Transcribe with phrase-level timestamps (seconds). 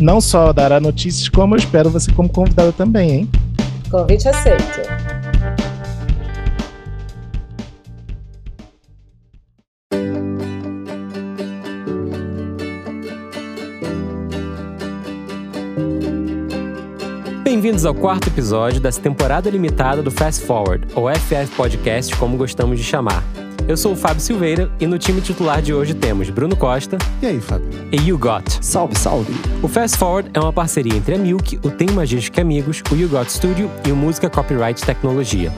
[0.00, 3.30] Não só dará notícias, como eu espero você como convidada também, hein?
[3.90, 4.80] Convite aceito.
[17.44, 22.78] Bem-vindos ao quarto episódio dessa temporada limitada do Fast Forward, ou FF Podcast, como gostamos
[22.78, 23.22] de chamar.
[23.66, 26.98] Eu sou o Fábio Silveira e no time titular de hoje temos Bruno Costa.
[27.22, 27.66] E aí, Fábio?
[27.90, 28.58] E You Got.
[28.60, 29.32] Salve, salve!
[29.62, 33.08] O Fast Forward é uma parceria entre a Milk, o Tem Magística Amigos, o You
[33.08, 35.50] Got Studio e o Música Copyright Tecnologia.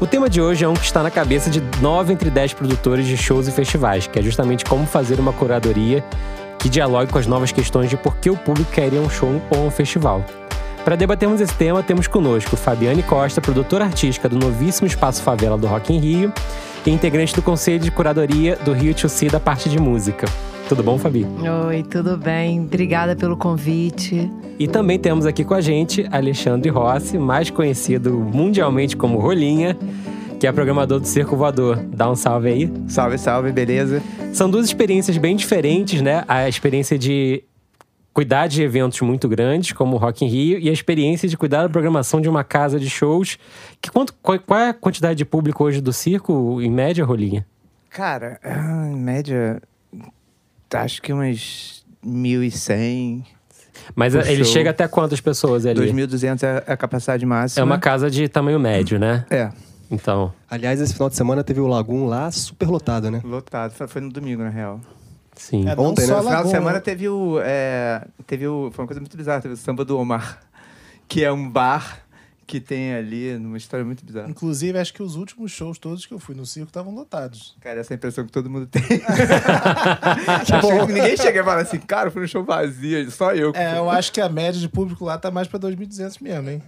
[0.00, 3.06] O tema de hoje é um que está na cabeça de 9 entre 10 produtores
[3.06, 6.04] de shows e festivais, que é justamente como fazer uma curadoria
[6.58, 9.08] que dialogue com as novas questões de por que o público quer ir a um
[9.08, 10.24] show ou a um festival.
[10.84, 15.68] Para debatermos esse tema, temos conosco Fabiane Costa, produtora artística do novíssimo Espaço Favela do
[15.68, 16.32] Rock in Rio
[16.84, 20.26] e integrante do Conselho de Curadoria do Rio to C da parte de música.
[20.68, 21.26] Tudo bom, Fabi?
[21.66, 22.60] Oi, tudo bem?
[22.60, 24.30] Obrigada pelo convite.
[24.58, 29.76] E também temos aqui com a gente Alexandre Rossi, mais conhecido mundialmente como Rolinha,
[30.40, 31.76] que é programador do Circo Voador.
[31.76, 32.72] Dá um salve aí.
[32.88, 34.02] Salve, salve, beleza?
[34.32, 36.24] São duas experiências bem diferentes, né?
[36.26, 37.44] A experiência de
[38.12, 41.62] cuidar de eventos muito grandes, como o Rock in Rio, e a experiência de cuidar
[41.62, 43.38] da programação de uma casa de shows.
[43.80, 47.46] Que quanto, qual, qual é a quantidade de público hoje do circo, em média, Rolinha?
[47.90, 49.60] Cara, ah, em média,
[50.74, 53.24] acho que umas 1.100.
[53.94, 55.92] Mas Por ele chega até quantas pessoas ali?
[55.92, 57.62] 2.200 é a capacidade máxima.
[57.62, 59.24] É uma casa de tamanho médio, né?
[59.30, 59.50] É,
[59.90, 63.20] Então, Aliás, esse final de semana teve o Lagoon lá super lotado, né?
[63.24, 63.72] lotado.
[63.72, 64.80] Foi no domingo, na real.
[65.42, 65.68] Sim.
[65.68, 66.14] É, Ontem, né?
[66.14, 68.70] No final de semana teve o, é, teve o.
[68.72, 70.40] Foi uma coisa muito bizarra, teve o samba do Omar,
[71.08, 72.02] que é um bar
[72.46, 74.28] que tem ali, numa história muito bizarra.
[74.28, 77.56] Inclusive, acho que os últimos shows todos que eu fui no circo estavam lotados.
[77.60, 78.82] Cara, essa é a impressão que todo mundo tem.
[80.26, 83.52] Acho que ninguém chega e fala assim, cara, foi um show vazio, só eu.
[83.52, 86.50] que É, eu acho que a média de público lá tá mais pra 2.200 mesmo,
[86.50, 86.62] hein?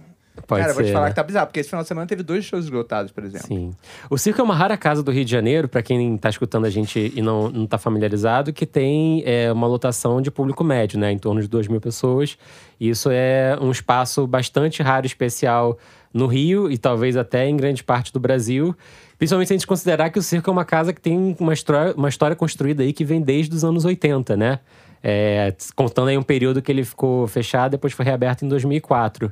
[0.47, 0.79] Pode Cara, ser.
[0.79, 1.09] vou te falar né?
[1.11, 3.47] que tá bizarro, porque esse final de semana teve dois shows esgotados, por exemplo.
[3.47, 3.73] Sim.
[4.09, 6.69] O circo é uma rara casa do Rio de Janeiro, para quem está escutando a
[6.69, 11.11] gente e não, não tá familiarizado, que tem é, uma lotação de público médio, né?
[11.11, 12.37] Em torno de 2 mil pessoas.
[12.79, 15.77] E isso é um espaço bastante raro e especial
[16.13, 18.75] no Rio e talvez até em grande parte do Brasil.
[19.17, 21.93] Principalmente se a gente considerar que o circo é uma casa que tem uma história,
[21.95, 24.59] uma história construída aí que vem desde os anos 80, né?
[25.03, 29.31] É, contando aí um período que ele ficou fechado, depois foi reaberto em 2004.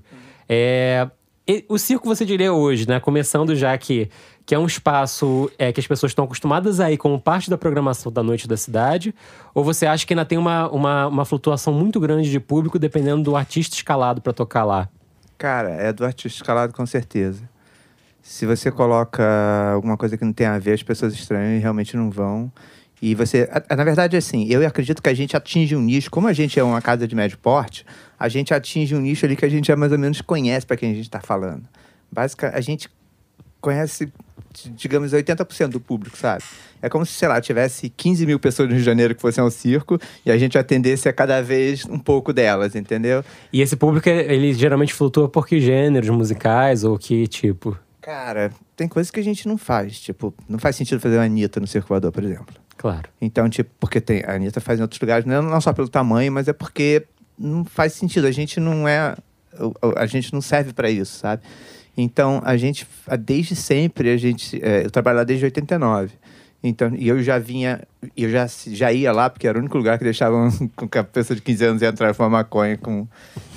[0.55, 1.09] É,
[1.67, 2.99] o circo, você diria hoje, né?
[2.99, 4.07] Começando já que,
[4.45, 7.57] que é um espaço é, que as pessoas estão acostumadas a ir como parte da
[7.57, 9.15] programação da noite da cidade?
[9.53, 13.23] Ou você acha que ainda tem uma, uma, uma flutuação muito grande de público dependendo
[13.23, 14.87] do artista escalado para tocar lá?
[15.35, 17.49] Cara, é do artista escalado com certeza.
[18.21, 19.23] Se você coloca
[19.73, 22.51] alguma coisa que não tem a ver, as pessoas estranham e realmente não vão.
[23.01, 23.49] E você.
[23.75, 26.09] Na verdade, assim, eu acredito que a gente atinge um nicho.
[26.09, 27.85] Como a gente é uma casa de médio porte,
[28.23, 30.77] a gente atinge um nicho ali que a gente já mais ou menos conhece para
[30.77, 31.63] quem a gente está falando.
[32.09, 32.89] Basicamente, a gente
[33.59, 34.13] conhece,
[34.75, 36.41] digamos, 80% do público, sabe?
[36.81, 39.43] É como se, sei lá, tivesse 15 mil pessoas no Rio de Janeiro que fossem
[39.43, 43.25] ao circo e a gente atendesse a cada vez um pouco delas, entendeu?
[43.51, 47.77] E esse público, ele geralmente flutua por que gêneros musicais ou que tipo?
[47.99, 49.99] Cara, tem coisas que a gente não faz.
[49.99, 52.55] Tipo, não faz sentido fazer uma Anitta no Circo Voador, por exemplo.
[52.77, 53.09] Claro.
[53.19, 56.31] Então, tipo, porque tem, a Anitta faz em outros lugares, não, não só pelo tamanho,
[56.31, 57.05] mas é porque
[57.43, 58.25] não faz sentido.
[58.25, 59.15] A gente não é.
[59.95, 61.43] A gente não serve para isso, sabe?
[61.95, 62.87] Então, a gente,
[63.19, 64.59] desde sempre, a gente.
[64.63, 66.11] é, eu trabalho lá desde 89.
[66.65, 67.81] Então, e eu já vinha,
[68.15, 71.03] eu já, já ia lá, porque era o único lugar que deixavam com que a
[71.03, 73.05] pessoa de 15 anos ia entrar e fumar maconha com,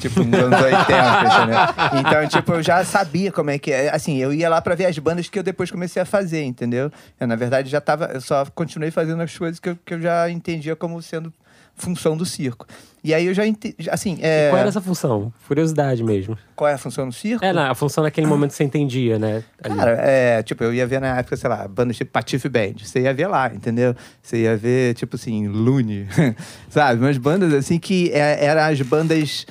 [0.00, 0.74] tipo, nos anos 80,
[1.22, 2.00] entendeu?
[2.00, 3.94] Então, tipo, eu já sabia como é que é.
[3.94, 6.90] Assim, eu ia lá pra ver as bandas que eu depois comecei a fazer, entendeu?
[7.20, 10.00] Eu, na verdade, já tava, eu só continuei fazendo as coisas que eu, que eu
[10.00, 11.32] já entendia como sendo
[11.76, 12.66] função do circo.
[13.06, 14.48] E aí eu já entendi, assim, é...
[14.50, 15.32] Qual era essa função?
[15.46, 16.36] Curiosidade mesmo.
[16.56, 17.44] qual é a função do circo?
[17.44, 19.44] É, na, a função naquele momento você entendia, né?
[19.62, 19.76] Ali.
[19.76, 22.74] Cara, é, tipo, eu ia ver na época, sei lá, bandas tipo Patife Band.
[22.82, 23.94] Você ia ver lá, entendeu?
[24.20, 26.08] Você ia ver, tipo assim, Lune,
[26.68, 27.00] sabe?
[27.00, 29.46] Umas bandas assim que é, eram as bandas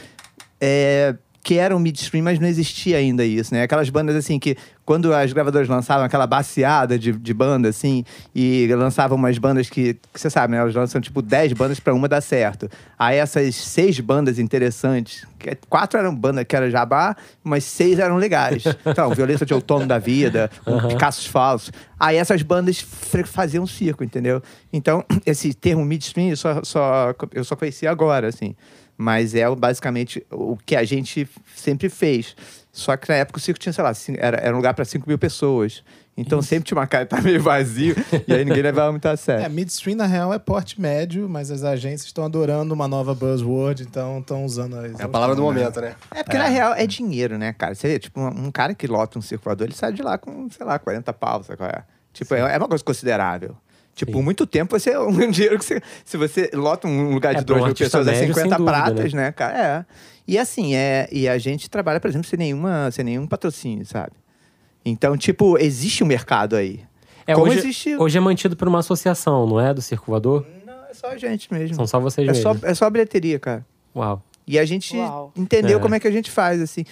[0.59, 3.61] é, que eram midstream, mas não existia ainda isso, né?
[3.61, 8.67] Aquelas bandas assim que, quando as gravadoras lançavam aquela baseada de, de banda, assim, e
[8.75, 10.59] lançavam umas bandas que, que você sabe, né?
[10.59, 12.69] Elas lançam tipo 10 bandas pra uma dar certo.
[12.97, 18.17] Aí essas seis bandas interessantes, que quatro eram bandas que era jabá, mas seis eram
[18.17, 18.63] legais.
[18.85, 21.71] Então, Violência de Outono da Vida, um Picassos Falsos.
[21.99, 22.85] Aí essas bandas
[23.25, 24.41] faziam circo, entendeu?
[24.71, 28.55] Então, esse termo midstream eu só, só, eu só conheci agora, assim.
[28.97, 32.35] Mas é basicamente o que a gente sempre fez.
[32.75, 35.07] Só que na época o circo tinha, sei lá, era, era um lugar para 5
[35.07, 35.81] mil pessoas.
[36.17, 37.95] Então sempre tinha uma cara que tá meio vazio
[38.27, 39.49] e aí ninguém levava muito a É, sério.
[39.49, 44.19] midstream na real é porte médio, mas as agências estão adorando uma nova buzzword, então
[44.19, 44.99] estão usando as.
[44.99, 45.95] É a palavra do momento, né?
[46.13, 47.75] É porque na real é dinheiro, né, cara?
[47.75, 50.49] Você vê, tipo, um, um cara que lota um circulador, ele sai de lá com,
[50.49, 51.81] sei lá, 40 pau, sabe qual é?
[52.11, 53.55] Tipo, é, é uma coisa considerável.
[53.93, 55.81] Tipo, por muito tempo você é um dinheiro que você.
[56.03, 58.41] Se você lota um lugar de É, pra 2 um mil pessoas, é médio, 50
[58.41, 59.57] sem dúvida, pratas, né, cara?
[59.57, 59.85] É.
[60.27, 64.13] E assim, é, e a gente trabalha, por exemplo, sem, nenhuma, sem nenhum patrocínio, sabe?
[64.83, 66.81] Então, tipo, existe um mercado aí.
[67.27, 67.95] É, Como hoje, existe.
[67.95, 69.73] hoje é mantido por uma associação, não é?
[69.73, 70.45] Do Circo Voador?
[70.65, 71.75] Não, é só a gente mesmo.
[71.75, 72.69] São só vocês É só, mesmos.
[72.69, 73.65] é só bilheteria, cara.
[73.95, 74.21] Uau.
[74.47, 75.31] E a gente Uau.
[75.35, 75.81] entendeu É.
[75.81, 76.85] como é que a gente faz, assim.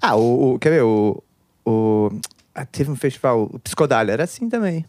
[0.00, 0.82] Ah, o, o- quer ver?
[0.82, 1.22] O,
[1.66, 2.10] o,
[2.54, 4.84] ah, teve um festival, o Psicodália, era assim também.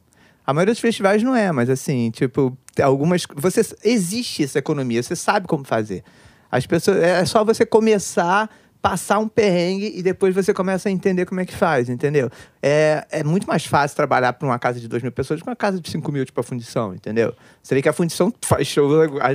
[0.48, 3.24] A maioria dos festivais não é, mas assim, tipo, algumas.
[3.36, 6.04] Você, existe essa economia, você sabe como fazer.
[6.52, 6.98] As pessoas.
[6.98, 8.50] É só você começar,
[8.86, 12.30] passar um perrengue e depois você começa a entender como é que faz, entendeu?
[12.62, 15.56] É, é muito mais fácil trabalhar para uma casa de 2 mil pessoas que uma
[15.56, 17.34] casa de 5 mil, tipo a fundição, entendeu?
[17.64, 18.88] Você vê que a fundição faz show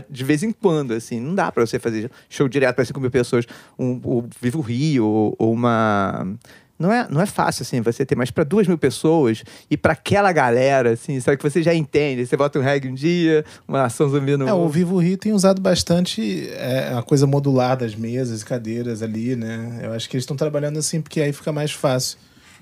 [0.08, 1.18] de vez em quando, assim.
[1.18, 3.44] Não dá para você fazer show direto para 5 mil pessoas.
[3.76, 6.28] Um, o Vivo Rio ou, ou uma.
[6.80, 9.92] Não é, não é fácil, assim, você ter, mas para duas mil pessoas e para
[9.92, 12.24] aquela galera, assim, sabe que você já entende.
[12.24, 14.66] Você bota um reggae um dia, uma ação zumbi no É, o.
[14.66, 19.80] Vivo Rio tem usado bastante é, a coisa modular das mesas e cadeiras ali, né?
[19.82, 22.16] Eu acho que eles estão trabalhando assim, porque aí fica mais fácil.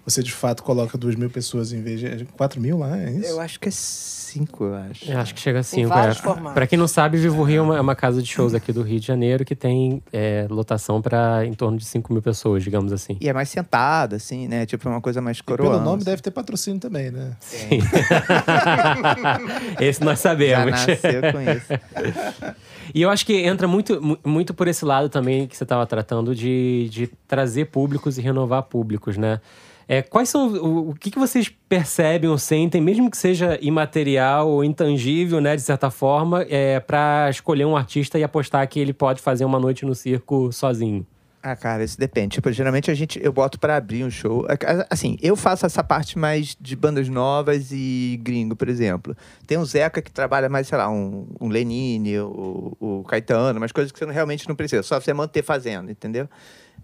[0.08, 2.24] Você de fato coloca duas mil pessoas em vez de.
[2.36, 3.26] 4 mil lá, é isso?
[3.28, 5.10] Eu acho que é cinco, eu acho.
[5.10, 5.88] Eu acho que chega a Tem cinco.
[5.90, 6.22] vários é.
[6.22, 6.54] formatos.
[6.54, 8.80] Pra quem não sabe, Vivo Rio é uma, é uma casa de shows aqui do
[8.82, 12.90] Rio de Janeiro que tem é, lotação para em torno de 5 mil pessoas, digamos
[12.90, 13.18] assim.
[13.20, 14.64] E é mais sentada, assim, né?
[14.64, 15.72] Tipo, é uma coisa mais coroa.
[15.72, 17.32] pelo nome deve ter patrocínio também, né?
[17.40, 17.80] Sim.
[19.80, 20.70] Esse nós Já sabemos.
[20.72, 22.54] nasceu com isso.
[22.94, 25.86] E eu acho que entra muito, mu- muito por esse lado também que você estava
[25.86, 29.40] tratando de, de trazer públicos e renovar públicos, né?
[29.88, 34.46] É, quais são o, o que, que vocês percebem ou sentem, mesmo que seja imaterial
[34.46, 38.92] ou intangível, né, de certa forma, é, para escolher um artista e apostar que ele
[38.92, 41.06] pode fazer uma noite no circo sozinho?
[41.42, 42.34] Ah, cara, isso depende.
[42.34, 44.44] Tipo, geralmente a gente, eu boto pra abrir um show.
[44.90, 49.16] Assim, eu faço essa parte mais de bandas novas e gringo, por exemplo.
[49.46, 53.72] Tem o Zeca que trabalha mais, sei lá, um, um Lenine, o, o Caetano, umas
[53.72, 56.28] coisas que você realmente não precisa, só você manter fazendo, entendeu?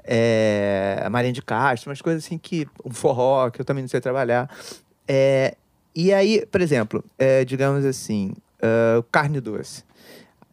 [0.05, 2.67] É, a Marinha de Castro, umas coisas assim que.
[2.85, 4.49] Um forró, que eu também não sei trabalhar.
[5.09, 5.57] É,
[5.95, 8.35] e aí, por exemplo, é, digamos assim,
[8.65, 9.85] ah, carne doce.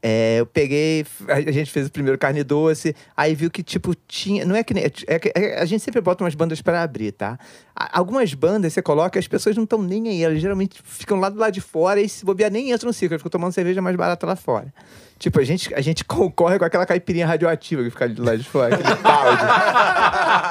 [0.04, 4.44] É, eu peguei, a gente fez o primeiro carne doce, aí viu que, tipo, tinha.
[4.44, 4.84] Não é que nem.
[4.84, 7.38] É que, é- a gente sempre bota umas bandas para abrir, tá?
[7.76, 10.24] Algumas bandas você coloca as pessoas não estão nem aí.
[10.24, 13.22] Elas geralmente ficam lá do lado de fora e se bobear nem entram no elas
[13.22, 14.74] ficam tomando cerveja mais barata lá fora.
[15.22, 18.44] Tipo, a gente, a gente concorre com aquela caipirinha radioativa que fica ali lado de
[18.44, 19.44] fora, aquele balde.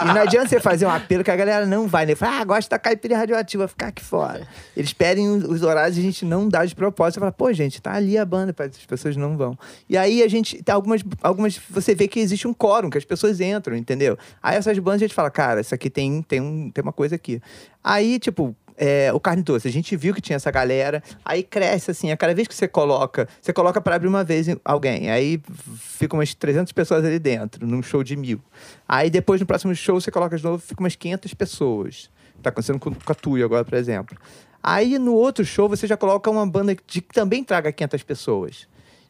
[0.03, 2.15] E não adianta você fazer um apelo que a galera não vai, né?
[2.15, 4.47] Fala, ah, gosta da caipirinha radioativa, ficar aqui fora.
[4.77, 7.15] Eles pedem os horários e a gente não dá de propósito.
[7.15, 9.59] Você fala, pô, gente, tá ali a banda, as pessoas não vão.
[9.89, 13.05] E aí a gente, tem algumas, algumas, você vê que existe um quórum, que as
[13.05, 14.17] pessoas entram, entendeu?
[14.41, 17.17] Aí essas bandas a gente fala, cara, isso aqui tem, tem, um, tem uma coisa
[17.17, 17.43] aqui.
[17.83, 21.91] Aí, tipo, é, o carne doce, a gente viu que tinha essa galera, aí cresce
[21.91, 25.39] assim, a cada vez que você coloca, você coloca para abrir uma vez alguém, aí
[25.77, 28.41] fica umas 300 pessoas ali dentro, num show de mil.
[28.89, 32.11] Aí depois no próximo show você coloca de novo, fica umas 500 pessoas.
[32.43, 34.17] Tá acontecendo com, com a Tui agora, por exemplo.
[34.63, 38.69] Aí no outro show você já coloca uma banda de, que também traga 500 pessoas.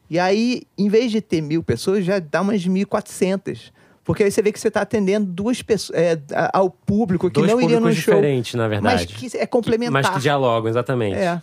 [0.09, 3.71] E aí, em vez de ter mil pessoas, já dá umas 1.400.
[4.03, 6.19] Porque aí você vê que você está atendendo duas pessoas, é,
[6.53, 8.15] ao público que Dois não iria no públicos show.
[8.15, 9.07] diferentes, na verdade.
[9.09, 9.91] Mas que é complementar.
[9.91, 11.17] Mas que dialogam, exatamente.
[11.17, 11.41] É.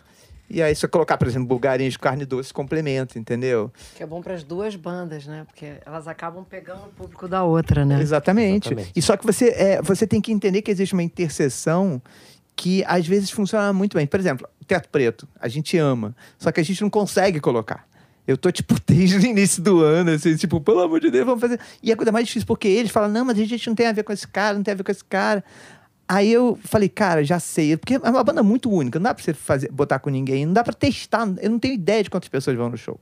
[0.50, 3.70] E aí, se eu colocar, por exemplo, bulgarinhos de carne doce, complementa, entendeu?
[3.96, 5.44] Que é bom para as duas bandas, né?
[5.46, 8.00] Porque elas acabam pegando o público da outra, né?
[8.00, 8.68] Exatamente.
[8.68, 8.92] Exatamente.
[8.96, 12.00] E só que você, é, você tem que entender que existe uma interseção
[12.56, 14.06] que às vezes funciona muito bem.
[14.06, 17.86] Por exemplo, Teto Preto, a gente ama, só que a gente não consegue colocar.
[18.28, 21.40] Eu tô, tipo, desde o início do ano, assim, tipo, pelo amor de Deus, vamos
[21.40, 21.58] fazer.
[21.82, 23.92] E a coisa mais difícil, porque eles falam, não, mas a gente não tem a
[23.92, 25.42] ver com esse cara, não tem a ver com esse cara.
[26.06, 27.76] Aí eu falei, cara, já sei.
[27.76, 30.52] Porque é uma banda muito única, não dá pra você fazer, botar com ninguém, não
[30.52, 31.26] dá pra testar.
[31.40, 33.00] Eu não tenho ideia de quantas pessoas vão no show.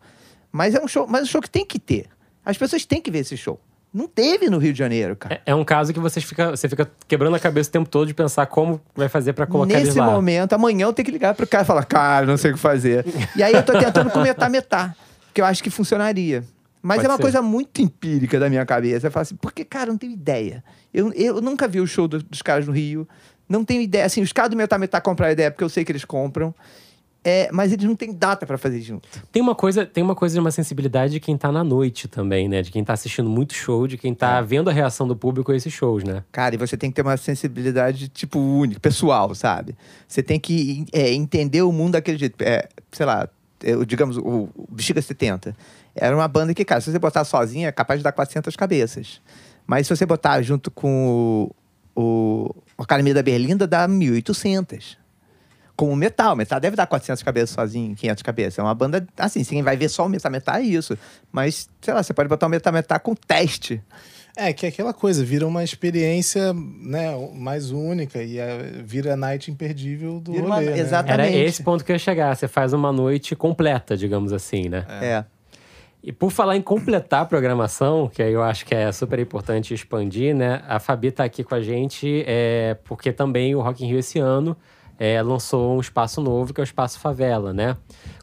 [0.53, 2.07] Mas é um show, mas é um show que tem que ter.
[2.45, 3.61] As pessoas têm que ver esse show.
[3.93, 5.37] Não teve no Rio de Janeiro, cara.
[5.47, 8.07] É, é um caso que vocês fica, você fica quebrando a cabeça o tempo todo
[8.07, 10.11] de pensar como vai fazer pra colocar Nesse lá.
[10.11, 12.61] momento, amanhã eu tenho que ligar pro cara e falar, cara, não sei o que
[12.61, 13.05] fazer.
[13.35, 14.95] e aí eu tô tentando comentar metá,
[15.37, 16.43] que eu acho que funcionaria.
[16.83, 17.23] Mas Pode é uma ser.
[17.23, 19.07] coisa muito empírica da minha cabeça.
[19.07, 20.65] Eu falo assim, porque, cara, eu não tenho ideia.
[20.95, 23.07] Eu, eu nunca vi o show do- dos caras no Rio.
[23.47, 24.07] Não tenho ideia.
[24.07, 26.55] Assim, os caras do Metá Metá compraram a ideia porque eu sei que eles compram.
[27.23, 29.09] É, mas eles não têm data pra fazer junto.
[29.33, 32.49] Tem uma coisa, tem uma coisa de uma sensibilidade de quem tá na noite também,
[32.49, 32.63] né?
[32.63, 35.57] De quem tá assistindo muito show, de quem tá vendo a reação do público a
[35.57, 36.23] esses shows, né?
[36.33, 39.75] Cara, e você tem que ter uma sensibilidade, tipo, única, pessoal, sabe?
[40.07, 42.41] Você tem que é, entender o mundo daquele jeito.
[42.43, 43.29] É, sei lá,
[43.87, 45.57] digamos, o, Bexiga 70.
[45.95, 49.21] Era uma banda que, cara, se você botar sozinha, é capaz de dar 400 cabeças.
[49.67, 51.51] Mas se você botar junto com
[51.95, 54.97] o, o, Academia da Berlinda, dá 1.800.
[55.75, 56.35] Com o metal.
[56.35, 58.59] O metal deve dar 400 cabeças sozinho, 500 cabeças.
[58.59, 60.97] É uma banda, assim, quem vai ver só o metal metal é isso.
[61.33, 63.83] Mas, sei lá, você pode botar o metal metal com teste.
[64.37, 69.17] É, que é aquela coisa, vira uma experiência né, mais única e é, vira a
[69.17, 70.79] night imperdível do Vira uma- rolê, né?
[70.79, 71.35] exatamente.
[71.35, 72.37] Era esse ponto que eu ia chegar.
[72.37, 74.85] Você faz uma noite completa, digamos assim, né?
[75.03, 75.25] é.
[76.05, 79.75] E por falar em completar a programação, que aí eu acho que é super importante
[79.75, 80.63] expandir, né?
[80.69, 84.21] A Fabi tá aqui com a gente é, porque também o Rock in Rio esse
[84.21, 84.57] ano
[84.99, 87.77] é, lançou um espaço novo, que é o Espaço Favela, né?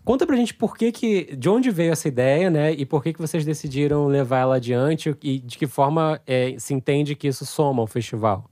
[0.03, 1.35] Conta pra gente por que que...
[1.35, 2.73] De onde veio essa ideia, né?
[2.73, 6.73] E por que que vocês decidiram levar ela adiante e de que forma é, se
[6.73, 8.49] entende que isso soma ao festival?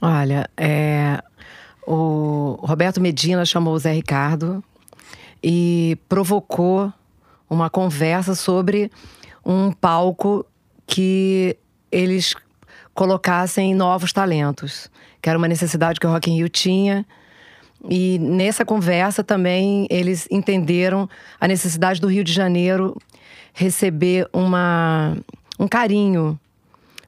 [0.00, 1.20] Olha, é,
[1.86, 4.62] o Roberto Medina chamou o Zé Ricardo
[5.42, 6.92] e provocou
[7.48, 8.90] uma conversa sobre
[9.44, 10.44] um palco
[10.86, 11.56] que
[11.90, 12.34] eles
[12.94, 14.90] colocassem novos talentos,
[15.22, 17.06] que era uma necessidade que o Rock in Rio tinha.
[17.88, 21.08] E nessa conversa também eles entenderam
[21.40, 22.96] a necessidade do Rio de Janeiro
[23.52, 25.16] receber uma,
[25.58, 26.38] um carinho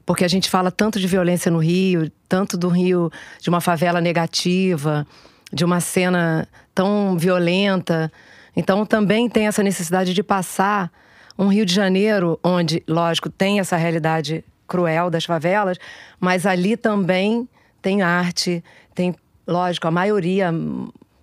[0.05, 3.09] porque a gente fala tanto de violência no Rio, tanto do Rio
[3.39, 5.07] de uma favela negativa,
[5.53, 8.11] de uma cena tão violenta.
[8.53, 10.91] Então também tem essa necessidade de passar
[11.37, 15.77] um Rio de Janeiro onde, lógico, tem essa realidade cruel das favelas,
[16.19, 17.47] mas ali também
[17.81, 18.63] tem arte,
[18.93, 19.15] tem,
[19.51, 20.53] lógico, a maioria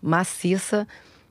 [0.02, 0.86] maciça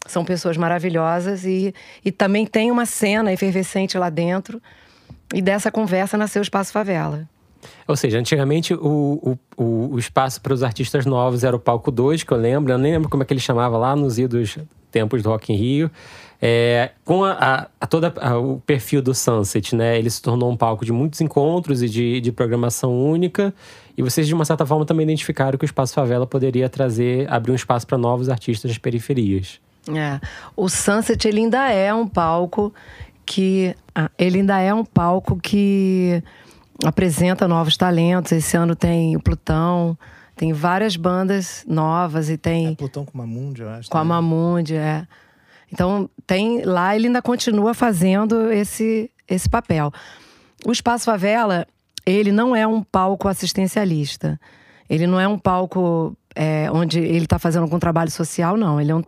[0.05, 1.73] são pessoas maravilhosas e,
[2.03, 4.61] e também tem uma cena efervescente lá dentro.
[5.33, 7.27] E dessa conversa nasceu o Espaço Favela.
[7.87, 12.23] Ou seja, antigamente o, o, o, espaço para os artistas novos era o palco 2,
[12.23, 12.71] que eu lembro.
[12.71, 14.57] Eu nem lembro como é que ele chamava lá nos idos
[14.91, 15.91] tempos do Rock in Rio.
[16.41, 19.97] É, com a, a, a toda a- o perfil do Sunset, né?
[19.97, 23.53] Ele se tornou um palco de muitos encontros e de, de programação única.
[23.97, 27.51] E vocês, de uma certa forma, também identificaram que o Espaço Favela poderia trazer, abrir
[27.51, 29.59] um espaço para novos artistas das periferias.
[29.89, 30.19] É.
[30.55, 32.71] O Sunset ele ainda é um palco
[33.25, 36.21] que ah, ele ainda é um palco que
[36.85, 38.31] apresenta novos talentos.
[38.31, 39.97] Esse ano tem o Plutão,
[40.35, 43.89] tem várias bandas novas e tem É Plutão com Mamundi, eu acho.
[43.89, 44.07] com a né?
[44.09, 45.07] Mamundi, é.
[45.71, 49.91] Então, tem lá ele ainda continua fazendo esse esse papel.
[50.65, 51.67] O Espaço Favela,
[52.05, 54.39] ele não é um palco assistencialista.
[54.89, 58.79] Ele não é um palco é, onde ele está fazendo algum trabalho social, não.
[58.79, 59.01] Ele é um,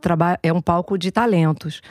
[0.44, 1.82] é um palco de talentos.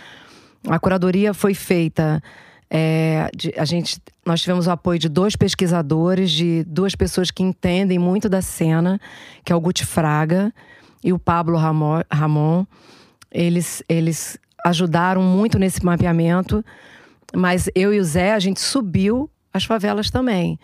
[0.69, 2.23] A curadoria foi feita.
[2.71, 7.43] é, de- a gente, nós tivemos o apoio de dois pesquisadores, de duas pessoas que
[7.43, 9.01] entendem muito da cena,
[9.43, 10.53] que é o Guti Fraga
[11.03, 12.67] e o Pablo Ramo- Ramon.
[13.33, 16.65] Eles, eles ajudaram muito nesse mapeamento,
[17.35, 20.59] mas eu e o Zé, a gente subiu as favelas também.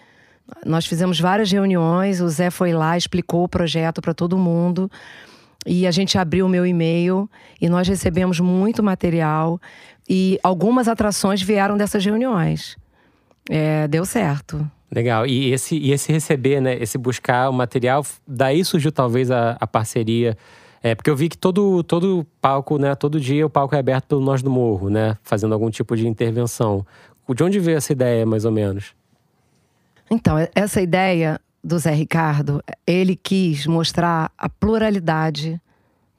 [0.65, 4.91] Nós fizemos várias reuniões, o Zé foi lá, explicou o projeto para todo mundo.
[5.67, 9.59] E a gente abriu o meu e-mail e nós recebemos muito material
[10.09, 12.77] e algumas atrações vieram dessas reuniões.
[13.49, 14.71] É, deu certo.
[14.95, 15.27] Legal.
[15.27, 16.77] E esse, e esse receber, né?
[16.81, 20.37] Esse buscar o material, daí surgiu talvez a, a parceria.
[20.87, 22.95] É, porque eu vi que todo, todo palco, né?
[22.95, 25.17] Todo dia o palco é aberto pelo Nós do Morro, né?
[25.23, 26.85] Fazendo algum tipo de intervenção.
[27.35, 28.95] De onde veio essa ideia, mais ou menos?
[30.11, 35.59] Então, essa ideia do Zé Ricardo, ele quis mostrar a pluralidade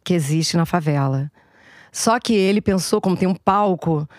[0.04, 1.32] que existe na favela.
[1.92, 4.10] Só que ele pensou, como tem um palco,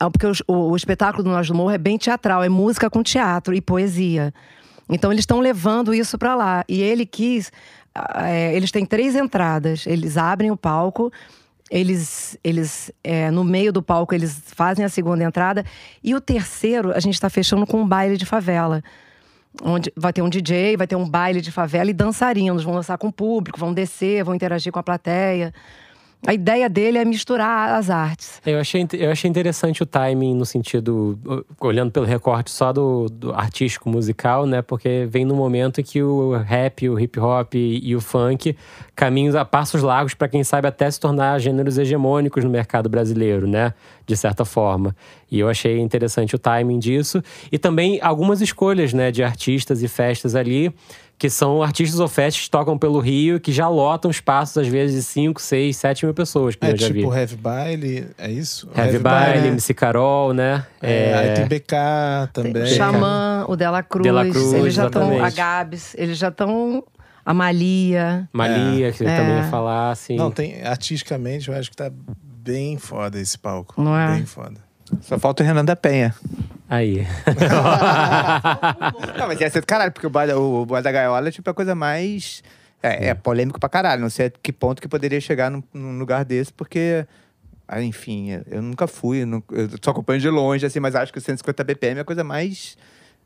[0.00, 2.90] ah, porque os- o, o espetáculo do Nós do Morro é bem teatral, é música
[2.90, 4.34] com teatro e poesia.
[4.90, 6.64] Então eles estão levando isso para lá.
[6.68, 7.52] E ele quis.
[8.10, 9.86] Ah, é, eles têm três entradas.
[9.86, 11.12] Eles abrem o palco,
[11.70, 15.64] eles, eles é, no meio do palco, eles fazem a segunda entrada.
[16.02, 18.82] E o terceiro, a gente está fechando com um baile de favela.
[19.62, 22.64] Onde vai ter um DJ, vai ter um baile de favela e dançarinos.
[22.64, 25.52] Vão dançar com o público, vão descer, vão interagir com a plateia.
[26.26, 28.42] A ideia dele é misturar as artes.
[28.44, 31.18] Eu achei, eu achei interessante o timing no sentido,
[31.60, 34.60] olhando pelo recorte só do, do artístico musical, né?
[34.60, 38.56] Porque vem no momento que o rap, o hip hop e, o funk
[38.96, 43.46] caminhos a passos largos para quem sabe até se tornar gêneros hegemônicos no mercado brasileiro,
[43.46, 43.72] né?
[44.04, 44.96] De certa forma.
[45.30, 47.22] E eu achei interessante o timing disso
[47.52, 50.74] e também algumas escolhas, né, de artistas e festas ali
[51.18, 54.96] que são artistas ou festas que tocam pelo Rio, que já lotam espaços, às vezes,
[54.96, 57.12] de 5, 6, 7 mil pessoas, que é, eu já tipo.
[57.12, 58.68] Heavy Baile, é isso?
[58.68, 60.64] Heavy, Heavy Baile, Baile, MC Carol, né?
[60.80, 61.14] É, é...
[61.14, 62.52] Aí tem BK também.
[62.52, 66.84] Tem Xamã, o Dela Cruz, Dela Cruz eles já estão, a Gabs, eles já estão...
[67.26, 68.26] A Malia.
[68.32, 68.92] Malia, é.
[68.92, 70.16] que eu também ia falar, assim.
[70.16, 71.92] Não, tem, artisticamente, eu acho que tá
[72.48, 73.74] bem foda esse palco.
[73.76, 74.14] Não é?
[74.14, 74.56] Bem foda.
[75.02, 76.14] Só falta o Renan da Penha.
[76.68, 77.06] Aí.
[79.18, 81.48] não, mas ia ser do caralho, porque o Bar, o Bar da Gaiola é tipo
[81.48, 82.42] a coisa mais.
[82.82, 84.02] É, é, polêmico pra caralho.
[84.02, 87.06] Não sei a que ponto que poderia chegar num, num lugar desse, porque.
[87.66, 91.18] Ah, enfim, eu nunca fui, eu, eu só acompanho de longe, assim, mas acho que
[91.18, 92.78] o 150 BPM é a coisa mais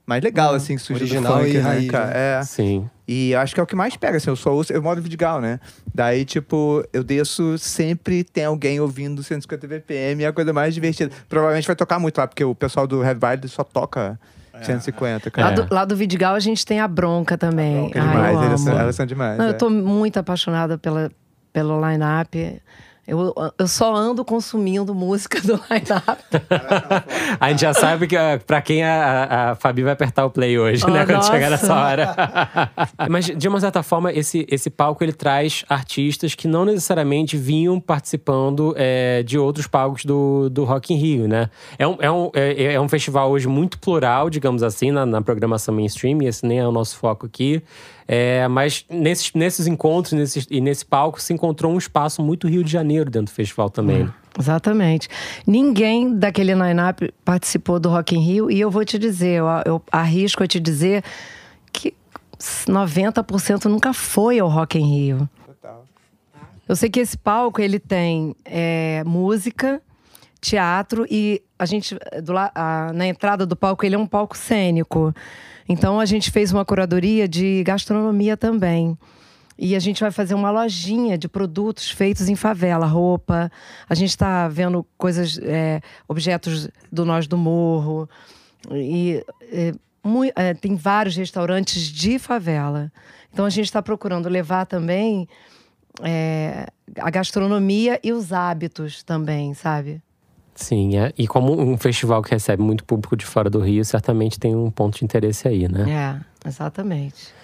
[0.06, 2.06] mais legal, assim, que surgiu Original do funk, e né, raiz, cara?
[2.06, 2.40] né?
[2.40, 2.42] É.
[2.42, 2.90] Sim.
[3.06, 5.02] E acho que é o que mais pega, assim, eu só ouço, eu moro em
[5.02, 5.60] Vidigal, né?
[5.94, 11.12] Daí, tipo, eu desço, sempre tem alguém ouvindo 150 BPM, é a coisa mais divertida.
[11.28, 14.18] Provavelmente vai tocar muito lá, porque o pessoal do Heavy Valley só toca
[14.60, 15.48] 150, cara.
[15.48, 17.76] Lá, do, lá do Vidigal a gente tem a Bronca também.
[17.76, 19.38] A bronca é Ai, demais, elas são demais.
[19.38, 19.48] Não, é.
[19.50, 21.10] Eu tô muito apaixonada pela,
[21.52, 22.60] pelo line-up.
[23.04, 26.22] Eu, eu só ando consumindo música do line-up.
[27.40, 28.16] A gente já sabe que
[28.46, 31.04] pra quem a, a Fabi vai apertar o play hoje, Oh, né?
[31.04, 31.32] Quando nossa.
[31.32, 32.14] chegar nessa hora.
[33.10, 37.80] Mas, de uma certa forma, esse, esse palco ele traz artistas que não necessariamente vinham
[37.80, 41.50] participando é, de outros palcos do, do Rock in Rio, né?
[41.76, 45.20] É um, é, um, é, é um festival hoje muito plural, digamos assim, na, na
[45.20, 46.22] programação mainstream.
[46.22, 47.62] E esse nem é o nosso foco aqui.
[48.08, 52.64] É, mas nesses, nesses encontros nesses, e nesse palco se encontrou um espaço muito Rio
[52.64, 54.08] de Janeiro dentro do festival também.
[54.38, 55.08] Exatamente.
[55.46, 59.82] Ninguém daquele line-up participou do Rock in Rio e eu vou te dizer, eu, eu
[59.92, 61.04] arrisco a te dizer
[61.72, 61.94] que
[62.66, 65.28] 90% nunca foi ao Rock in Rio.
[66.68, 69.82] Eu sei que esse palco ele tem é, música,
[70.40, 75.14] teatro e a gente do a- na entrada do palco ele é um palco cênico.
[75.72, 78.96] Então a gente fez uma curadoria de gastronomia também.
[79.58, 83.50] E a gente vai fazer uma lojinha de produtos feitos em favela, roupa.
[83.88, 88.08] A gente está vendo coisas, é, objetos do Nós do Morro.
[88.70, 92.90] E é, mui- é, tem vários restaurantes de favela.
[93.32, 95.28] Então a gente está procurando levar também
[96.02, 96.66] é,
[96.98, 100.02] a gastronomia e os hábitos também, sabe?
[100.62, 101.12] Sim, é.
[101.18, 104.70] e como um festival que recebe muito público de fora do Rio, certamente tem um
[104.70, 106.22] ponto de interesse aí, né?
[106.44, 107.34] É, exatamente.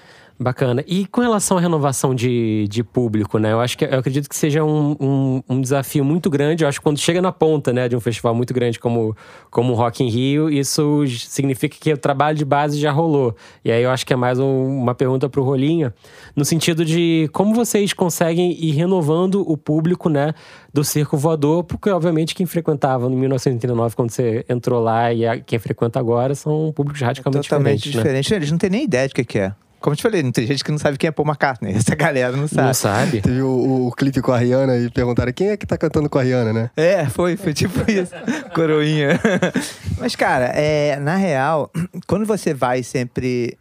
[0.41, 0.85] Bacana.
[0.87, 3.51] E com relação à renovação de, de público, né?
[3.53, 6.63] Eu acho que eu acredito que seja um, um, um desafio muito grande.
[6.63, 9.17] Eu acho que quando chega na ponta, né, de um festival muito grande como,
[9.51, 13.35] como o Rock in Rio, isso significa que o trabalho de base já rolou.
[13.65, 15.93] E aí eu acho que é mais um- uma pergunta para o Rolinha,
[16.37, 20.33] no sentido de como vocês conseguem ir renovando o público, né,
[20.73, 25.41] do circo voador, porque obviamente quem frequentava no 1989 quando você entrou lá e a-
[25.41, 28.03] quem frequenta agora são públicos radicalmente Totalmente diferentes, né?
[28.03, 28.35] diferente.
[28.35, 29.53] Eles não têm nem ideia de o que, que é.
[29.81, 31.73] Como eu te falei, não tem gente que não sabe quem é Paul McCartney.
[31.77, 32.67] Essa galera não sabe.
[32.67, 33.21] Não sabe?
[33.21, 36.11] Teve o, o- o clipe com a Rihanna e perguntaram quem é que tá cantando
[36.11, 36.71] com a Rihanna, né?
[36.77, 38.13] É, foi, foi tipo isso.
[38.55, 39.21] Coroinha.
[39.99, 41.71] Mas, cara, é, na real,
[42.07, 43.57] quando você vai sempre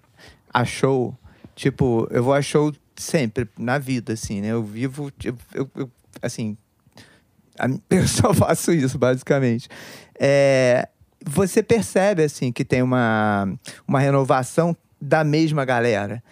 [0.54, 1.14] a show,
[1.56, 4.48] tipo, eu vou a show sempre, na vida, assim, né?
[4.48, 6.58] Eu vivo, tipo, eu, eu- assim,
[7.60, 9.70] a- eu só faço isso, basicamente.
[10.20, 10.88] É,
[11.24, 13.48] você percebe, assim, que tem uma,
[13.88, 16.24] uma renovação da mesma galera.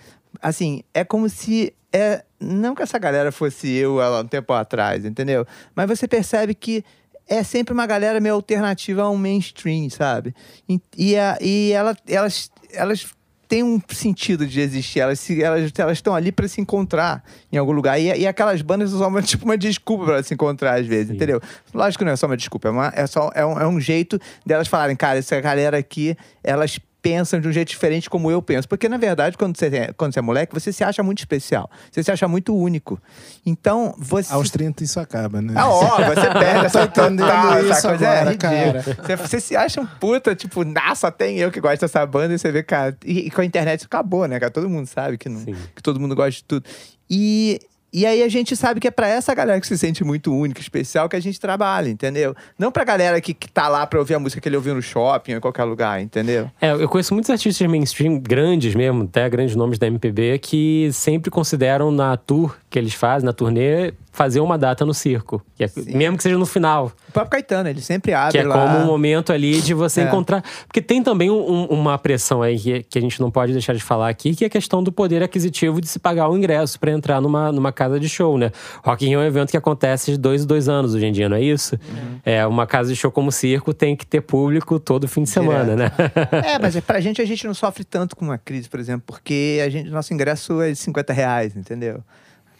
[0.41, 1.73] Assim, é como se.
[1.93, 5.45] É, não que essa galera fosse eu ela, um tempo atrás, entendeu?
[5.73, 6.83] Mas você percebe que
[7.27, 10.35] é sempre uma galera meio alternativa ao mainstream, sabe?
[10.67, 13.07] E, e, a- e ela, elas, elas
[13.47, 14.99] têm um sentido de existir.
[14.99, 17.97] Elas se- elas elas estão ali para se encontrar em algum lugar.
[17.97, 21.15] E, e aquelas bandas são uma, tipo uma desculpa para se encontrar às vezes, Sim.
[21.15, 21.41] entendeu?
[21.73, 23.79] Lógico que não é só uma desculpa, é, uma- é só, é, um, é um
[23.79, 28.41] jeito delas falarem, cara, essa galera aqui, elas pensam de um jeito diferente como eu
[28.41, 28.67] penso.
[28.67, 31.69] Porque, na verdade, quando você, é- quando você é moleque, você se acha muito especial.
[31.91, 32.99] Você se acha muito único.
[33.45, 34.33] Então, você...
[34.33, 35.53] Aos 30 isso acaba, né?
[35.55, 39.05] Ah, ó, você perde essa total, isso essa coisa é agora, ridícula.
[39.05, 42.33] Você, você se acha um puta, tipo, nossa, só tem eu que gosto dessa banda,
[42.33, 42.97] e você vê, cara.
[43.05, 44.51] E, e com a internet isso acabou, né, cara?
[44.51, 45.55] Todo mundo sabe que, não, Sim.
[45.75, 46.65] que todo mundo gosta de tudo.
[47.07, 47.59] E.
[47.97, 50.59] E aí a gente sabe que é pra essa galera que se sente muito única,
[50.59, 52.35] especial, que a gente trabalha, entendeu?
[52.59, 54.81] Não pra galera que, que tá lá pra ouvir a música que ele ouviu no
[54.81, 56.51] shopping ou em qualquer lugar, entendeu?
[56.59, 61.31] É, eu conheço muitos artistas mainstream grandes mesmo, até grandes nomes da MPB, que sempre
[61.31, 65.41] consideram na tour que eles fazem, na turnê, fazer uma data no circo.
[65.55, 66.91] Que é- mesmo que seja no final.
[67.09, 68.55] O próprio Caetano, ele sempre abre Que é lá.
[68.55, 70.03] como um momento ali de você É.
[70.05, 70.43] encontrar.
[70.67, 73.73] Porque tem também um- um- uma pressão aí que, que a gente não pode deixar
[73.73, 76.79] de falar aqui, que é a questão do poder aquisitivo de se pagar o ingresso
[76.79, 78.51] pra entrar numa, numa casa de show, né?
[78.83, 81.11] Rock in Rio é um evento que acontece de dois em dois anos hoje em
[81.11, 81.75] dia, não é isso?
[81.75, 82.19] Uhum.
[82.25, 85.29] É, uma casa de show como o circo tem que ter público todo fim de
[85.29, 85.91] semana, né?
[86.31, 89.61] É, mas pra gente, a gente não sofre tanto com uma crise, por exemplo, porque
[89.65, 92.01] a gente, nosso ingresso é de 50 reais, entendeu?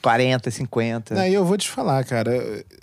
[0.05, 1.19] 40, 50.
[1.19, 2.31] Aí eu vou te falar, cara.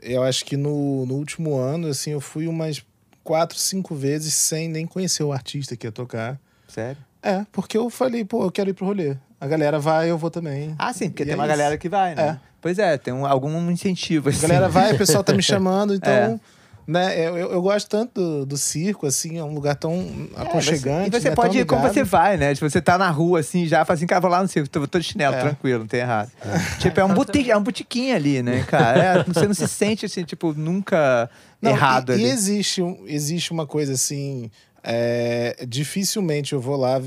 [0.03, 2.85] Eu acho que no, no último ano, assim, eu fui umas
[3.23, 6.37] quatro, cinco vezes sem nem conhecer o artista que ia tocar.
[6.67, 6.97] Sério?
[7.23, 9.17] É, porque eu falei, pô, eu quero ir pro rolê.
[9.41, 10.75] A galera vai, eu vou também.
[10.77, 11.57] Ah, sim, porque E tem é uma isso.
[11.57, 12.23] galera que vai, né?
[12.23, 12.39] É.
[12.61, 14.29] Pois é, tem um- algum incentivo.
[14.29, 14.43] A Assim.
[14.43, 16.13] galera vai, o pessoal tá me chamando, então.
[16.13, 16.41] É.
[16.85, 21.11] Né, eu, eu gosto tanto do, do circo, assim, é um lugar tão É, aconchegante.
[21.11, 22.53] você- E você né, pode ir como você vai, né?
[22.55, 24.87] Tipo, você tá na rua, assim, já fala assim, cara, vou lá no circo, tô,
[24.89, 25.41] tô de chinelo, É.
[25.41, 26.31] tranquilo, não tem errado.
[26.81, 28.99] Tipo, é um, buti, é um botiquinho ali, né, cara?
[29.21, 32.23] É, você não se sente, assim, tipo, nunca Não, errado e, ali.
[32.25, 34.51] E existe, existe uma coisa assim.
[34.83, 37.01] é, dificilmente eu vou lá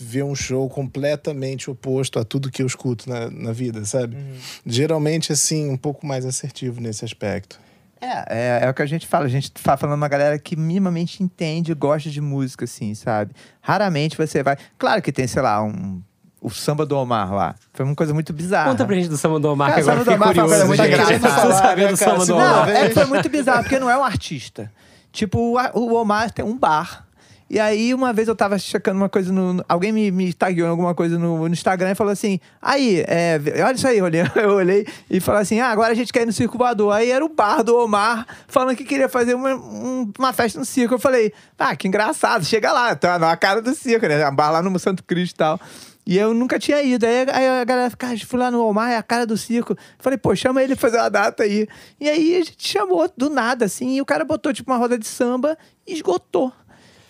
[0.00, 4.16] ver um show completamente oposto a tudo que eu escuto na, na vida, sabe?
[4.16, 4.34] Uhum.
[4.66, 7.58] Geralmente, assim, um pouco mais assertivo nesse aspecto.
[8.00, 9.24] É, é, é o que a gente fala.
[9.24, 13.32] A gente tá falando uma galera que minimamente entende e gosta de música, assim, sabe?
[13.60, 14.56] Raramente você vai.
[14.78, 16.00] Claro que tem, sei lá, um.
[16.40, 17.56] O samba do Omar lá.
[17.72, 18.70] Foi uma coisa muito bizarra.
[18.70, 20.48] Conta pra gente do Samba do Omar, Cara, que agora Samba do Omar foi uma
[20.48, 20.66] curioso.
[20.66, 21.54] coisa muito engraçada.
[21.54, 21.96] Saber do?
[21.96, 22.66] Samba do Não, Omar.
[22.66, 22.78] vez.
[22.78, 24.72] é foi muito bizarro, porque não é um artista.
[25.10, 27.07] Tipo, o Omar tem um bar.
[27.50, 29.64] E aí, uma vez eu tava checando uma coisa no.
[29.66, 33.40] Alguém me, me tagueou em alguma coisa no, no Instagram e falou assim: aí, é,
[33.64, 33.98] olha isso aí,
[34.36, 36.92] eu olhei, e falou assim: ah, agora a gente quer ir no Circo Voador.
[36.92, 40.64] Aí era o bar do Omar falando que queria fazer uma, um- uma festa no
[40.66, 40.94] circo.
[40.94, 44.28] Eu falei: ah, que engraçado, chega lá, tá na cara do circo, né?
[44.28, 45.60] Um bar lá no Santo Cristo e tal.
[46.06, 47.04] E eu nunca tinha ido.
[47.06, 49.76] Aí, aí a galera fica, ah, fui lá no Omar, é a cara do circo.
[49.98, 51.66] Falei, pô, chama ele fazer uma data aí.
[52.00, 54.98] E aí a gente chamou do nada, assim, e o cara botou tipo uma roda
[54.98, 55.56] de samba
[55.86, 56.50] e esgotou.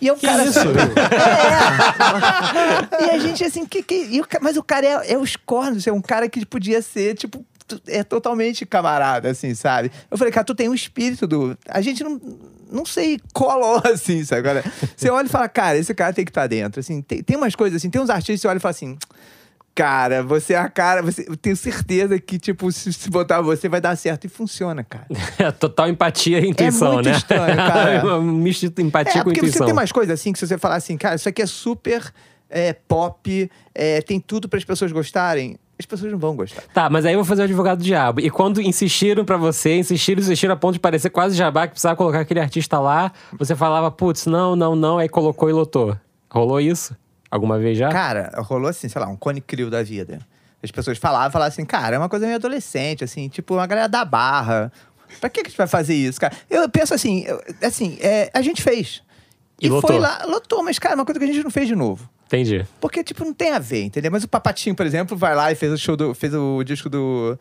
[0.01, 0.59] E é um cara isso?
[2.99, 3.07] É.
[3.07, 3.95] E a gente assim, que, que...
[3.95, 7.15] e o mas o cara é, é os cornos, é um cara que podia ser,
[7.15, 7.45] tipo,
[7.87, 9.91] é totalmente camarada, assim, sabe?
[10.11, 11.57] Eu falei, cara, tu tem um espírito do.
[11.69, 12.21] A gente não.
[12.71, 14.41] Não sei, colou assim, sabe?
[14.41, 14.63] Agora,
[14.95, 16.81] você olha e fala, cara, esse cara tem que estar dentro.
[16.81, 18.99] Assim, tem, tem umas coisas assim, tem uns artistas que você olha e fala assim.
[19.79, 23.69] Cara, você é a cara, você, eu tenho certeza que, tipo, se, se botar você
[23.69, 25.07] vai dar certo e funciona, cara.
[25.39, 27.17] É total empatia e intuição, muito né?
[27.17, 28.03] estranho, cara.
[28.19, 29.67] um misto de empatia É, com porque você intuição.
[29.67, 32.13] tem umas coisas assim que se você falar assim, cara, isso aqui é super
[32.51, 36.63] é, pop, é, tem tudo para as pessoas gostarem, as pessoas não vão gostar.
[36.75, 38.21] Tá, mas aí eu vou fazer o advogado do diabo.
[38.21, 41.95] E quando insistiram pra você, insistiram, insistiram a ponto de parecer quase jabá que precisava
[41.95, 45.97] colocar aquele artista lá, você falava, putz, não, não, não, aí colocou e lotou.
[46.29, 46.97] Rolou isso?
[47.31, 47.89] Alguma vez já?
[47.91, 50.19] Cara, rolou assim, sei lá, um cone crio da vida.
[50.63, 53.89] As pessoas falavam, falavam assim, cara, é uma coisa meio adolescente, assim, tipo, uma galera
[53.89, 54.73] da barra.
[55.21, 56.35] Pra que, que a gente vai fazer isso, cara?
[56.51, 59.03] Eu penso assim, eu- assim, é, a gente fez.
[59.61, 61.67] E E, foi lá, lotou, mas, cara, é uma coisa que a gente não fez
[61.69, 62.09] de novo.
[62.27, 62.67] Entendi.
[62.81, 64.11] Porque, tipo, não tem a ver, entendeu?
[64.11, 66.13] Mas o Papatinho, por exemplo, vai lá e fez o show do.
[66.15, 67.39] fez o disco do.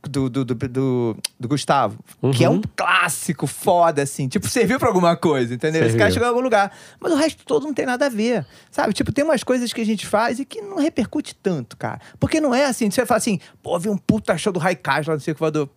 [0.00, 1.98] Do, do, do, do- do Gustavo,
[2.32, 4.28] que é um clássico foda, assim.
[4.28, 5.82] Tipo, serviu pra alguma coisa, entendeu?
[5.82, 6.14] Esse cara Serviu.
[6.14, 6.72] chegou em algum lugar.
[7.00, 8.92] Mas o resto todo não tem nada a ver, sabe?
[8.94, 12.00] Tipo, tem umas coisas que a gente faz e que não repercute tanto, cara.
[12.20, 15.14] Porque não é assim, você fala assim, pô, vi um puta show do Raikais lá
[15.14, 15.68] no Circo Voador.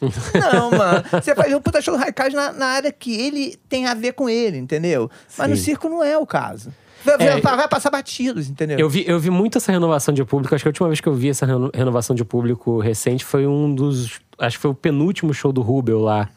[0.00, 1.04] Não, mano.
[1.12, 4.12] Você faz um puta show do Raikais na, na área que ele tem a ver
[4.12, 5.10] com ele, entendeu?
[5.36, 6.72] Mas no circo não é o caso.
[7.04, 8.78] Vai, É, vai- passar batidos, entendeu?
[8.78, 10.54] Eu vi, eu vi muito essa renovação de público.
[10.54, 13.46] Acho que a última vez que eu vi essa reno- renovação de público recente foi
[13.46, 14.20] um dos.
[14.38, 16.28] Acho que foi o penúltimo show do Rubel lá.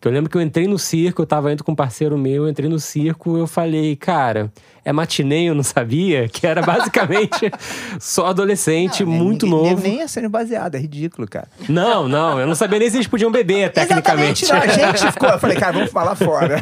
[0.00, 2.44] Que eu lembro que eu entrei no circo, eu tava indo com um parceiro meu,
[2.44, 4.52] eu entrei no circo, eu falei, cara,
[4.84, 7.50] é matinê, eu não sabia, que era basicamente
[7.98, 9.82] só adolescente, nem- muito nem- novo.
[9.82, 11.48] Nem é sendo baseado, é ridículo, cara.
[11.68, 14.44] Não, não, eu não sabia nem se eles podiam beber, tecnicamente.
[14.44, 15.28] Exatamente, não, a gente ficou.
[15.30, 16.58] Eu falei, cara, vamos falar fora.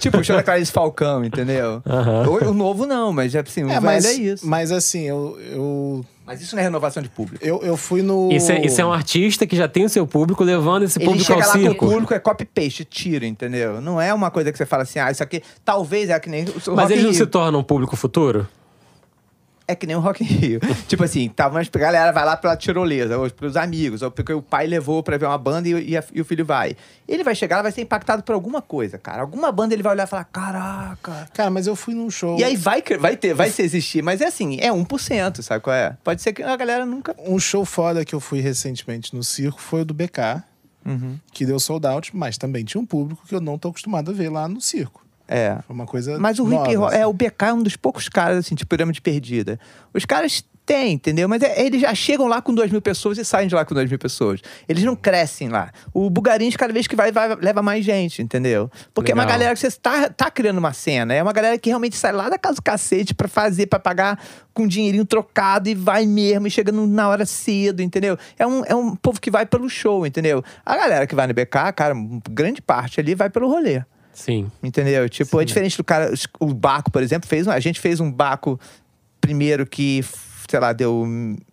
[0.00, 1.82] tipo, o show da Clarice Falcão, entendeu?
[2.26, 4.46] O, o novo não, mas assim, o É, velho mas, é isso.
[4.46, 7.44] mas assim, eu, eu, Mas isso não é renovação de público.
[7.44, 8.30] eu, eu fui no.
[8.30, 11.06] Isso é, isso é um artista que já tem o seu público, levando esse Ele
[11.06, 11.86] público ao chega lá com o circo.
[11.86, 13.80] público, é copy-paste, tira, entendeu?
[13.80, 16.44] Não é uma coisa que você fala assim, ah, isso aqui talvez é que nem
[16.44, 18.46] o Mas eles não se tornam um público futuro?
[19.72, 20.60] É que nem o Rock in Rio.
[20.86, 24.32] tipo assim, tá, mas a galera vai lá pela tirolesa, ou pelos amigos, ou porque
[24.32, 26.76] o pai levou pra ver uma banda e, e a- e o filho vai.
[27.08, 29.22] Ele vai chegar, vai ser impactado por alguma coisa, cara.
[29.22, 31.28] Alguma banda ele vai olhar e falar, caraca.
[31.34, 32.38] Cara, mas eu fui num show.
[32.38, 35.74] E aí vai, vai ter, vai se existir, mas é assim, é 1%, sabe qual
[35.74, 35.96] é?
[36.04, 37.14] Pode ser que a galera nunca.
[37.18, 40.42] Um show foda que eu fui recentemente no circo foi o do BK,
[40.84, 41.16] Uhum.
[41.32, 44.14] que deu sold out, mas também tinha um público que eu não tô acostumado a
[44.14, 45.06] ver lá no circo.
[45.32, 45.58] É.
[45.66, 46.18] Foi uma coisa.
[46.18, 46.96] Mas o nova, hip hop, assim.
[46.98, 49.58] é, o BK é um dos poucos caras, assim, tipo, pirâmide perdida.
[49.94, 51.28] Os caras Tem, entendeu?
[51.28, 53.74] Mas é- eles já chegam lá com duas mil pessoas e saem de lá com
[53.74, 54.40] duas mil pessoas.
[54.68, 55.72] Eles não crescem lá.
[55.92, 58.70] O Bugarins, cada vez que vai, vai leva mais gente, entendeu?
[58.94, 59.38] Porque é uma Legal.
[59.40, 61.12] galera que você tá, tá criando uma cena.
[61.12, 64.22] É uma galera que realmente sai lá da casa do cacete pra fazer, pra pagar
[64.54, 68.16] com dinheirinho trocado e vai mesmo, e chega no- na hora cedo, entendeu?
[68.38, 70.44] É um, é um povo que vai pelo show, entendeu?
[70.64, 71.92] A galera que vai no BK, cara,
[72.30, 73.82] grande parte ali vai pelo rolê.
[74.12, 74.50] Sim.
[74.62, 75.08] Entendeu?
[75.08, 76.12] Tipo, é diferente do cara.
[76.38, 77.46] O Baco, por exemplo, fez.
[77.46, 78.58] um- A gente fez um Baco
[79.20, 80.04] primeiro que,
[80.48, 81.06] sei lá, deu.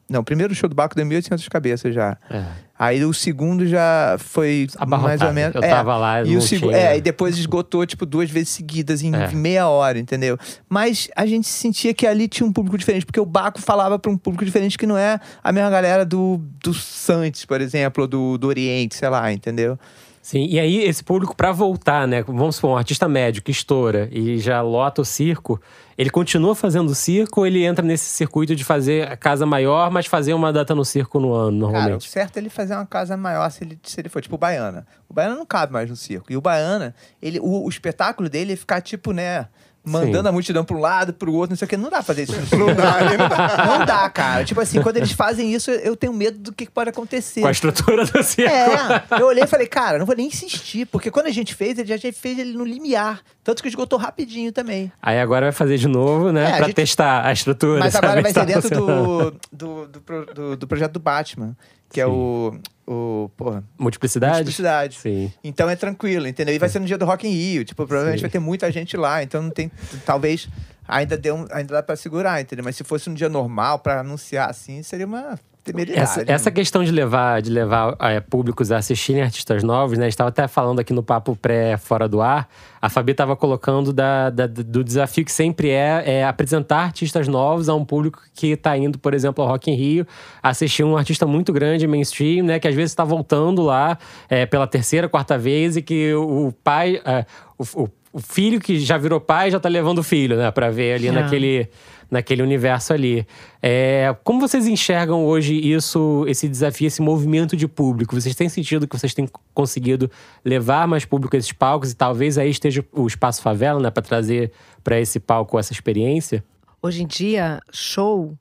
[0.10, 2.18] Não, o primeiro show do Baco deu 1.800 cabeças já.
[2.32, 2.44] É.
[2.80, 5.08] Aí o segundo já foi Abarrotado.
[5.08, 5.56] mais ou menos.
[5.56, 5.70] Eu é.
[5.70, 6.70] tava lá, E, o segu...
[6.70, 9.28] tinha- é, e depois esgotou, tipo, duas vezes seguidas em É.
[9.32, 10.36] meia hora, entendeu?
[10.68, 14.10] Mas a gente sentia que ali tinha um público diferente, porque o Baco falava para
[14.10, 18.08] um público diferente que não é a mesma galera do, do Santos, por exemplo, ou
[18.08, 19.78] do, do Oriente, sei lá, entendeu?
[20.22, 22.22] Sim, e aí esse público pra voltar, né?
[22.24, 25.60] Vamos supor, um artista médio que estoura e já lota o circo,
[25.98, 30.06] ele continua fazendo circo ou ele entra nesse circuito de fazer a casa maior, mas
[30.06, 32.10] fazer uma data no circo no ano, Cara, o normalmente?
[32.10, 34.86] certo é ele fazer uma casa maior se ele, se ele for, tipo, o Baiana.
[35.08, 36.32] O Baiana não cabe mais no circo.
[36.32, 39.48] E o Baiana, ele, o, o espetáculo dele é ficar, tipo, né...
[39.84, 40.28] Mandando Sim.
[40.28, 41.78] a multidão pra um lado, pro outro, não sei o que.
[41.78, 42.34] Não dá pra fazer isso.
[42.56, 43.66] não dá, não dá.
[43.66, 44.44] Não dá, cara.
[44.44, 47.42] Tipo assim, quando eles fazem isso, eu tenho medo do que pode acontecer.
[47.42, 48.52] Com a estrutura do circo.
[48.54, 51.78] É, eu olhei e falei, cara, não vou nem insistir, porque quando a gente fez,
[51.80, 53.22] ele já já fez ele no limiar.
[53.44, 54.92] Tanto que esgotou rapidinho também.
[55.02, 56.44] Aí agora vai fazer de novo, né?
[56.44, 57.80] É, a pra gente- testar a estrutura.
[57.80, 61.00] Mas agora vai se ser tá dentro do, do, do, pro- do- do projeto do
[61.00, 61.56] Batman,
[61.90, 62.12] que é Sim.
[62.12, 62.60] o.
[62.88, 64.34] o porra, Multiplicidade?
[64.34, 64.98] multiplicidade.
[65.00, 65.32] Sim.
[65.44, 66.54] Então é tranquilo, entendeu?
[66.54, 67.66] E vai ser no dia do Rock in Rio.
[67.66, 68.24] Tipo, provavelmente Sim.
[68.24, 69.24] vai ter muita gente lá.
[69.24, 69.72] Então não tem.
[70.06, 70.48] Talvez
[70.88, 72.64] ainda, dê um, ainda dá pra segurar, entendeu?
[72.64, 75.40] Mas se fosse um dia normal pra anunciar assim, seria uma
[75.72, 76.02] temeridade.
[76.02, 76.26] Essa, né?
[76.28, 80.06] essa questão de levar, de levar é, públicos a assistirem artistas novos, né?
[80.06, 82.48] A gente estava até falando aqui no papo pré-fora do ar.
[82.82, 87.68] A Fabi estava colocando da, da- do desafio que sempre é, é apresentar artistas novos
[87.68, 90.08] a um público que está indo, por exemplo, ao Rock in Rio,
[90.42, 92.58] assistir um artista muito grande, mainstream, né?
[92.60, 93.98] Que às vezes está voltando lá
[94.30, 97.26] é, pela terceira, quarta vez e que o pai, é,
[97.58, 100.52] o, o- o filho que já virou pai já tá levando o filho, né?
[100.52, 101.12] Para ver ali É.
[101.12, 101.70] naquele
[102.12, 103.24] naquele universo ali.
[103.62, 108.20] É, como vocês enxergam hoje isso, esse desafio, esse movimento de público?
[108.20, 110.10] Vocês têm sentido que vocês têm conseguido
[110.44, 114.02] levar mais público a esses palcos e talvez aí esteja o espaço favela, né, para
[114.02, 114.52] trazer
[114.84, 116.44] para esse palco essa experiência?
[116.82, 118.34] Hoje em dia, show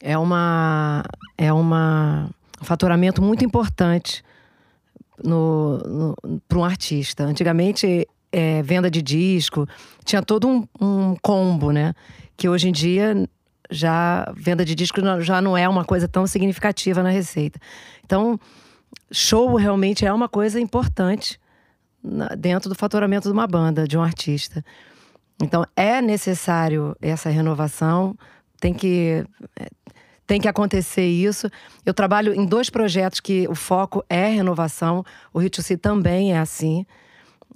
[0.00, 1.02] é uma
[1.36, 4.22] é uma um faturamento muito importante
[5.24, 6.14] no,
[6.46, 7.24] para um artista.
[7.24, 9.66] Antigamente, é, venda de disco
[10.04, 11.94] tinha todo um, um combo, né?
[12.36, 13.28] Que hoje em dia
[13.70, 17.58] já venda de disco já não é uma coisa tão significativa na receita.
[18.04, 18.38] Então,
[19.10, 21.38] show realmente é uma coisa importante
[22.38, 24.64] dentro do faturamento de uma banda, de um artista.
[25.42, 28.16] Então é necessário essa renovação,
[28.60, 29.24] tem que
[29.56, 29.68] é,
[30.26, 31.48] tem que acontecer isso.
[31.86, 35.02] Eu trabalho em dois projetos que o foco é renovação.
[35.32, 36.84] O Si também é assim.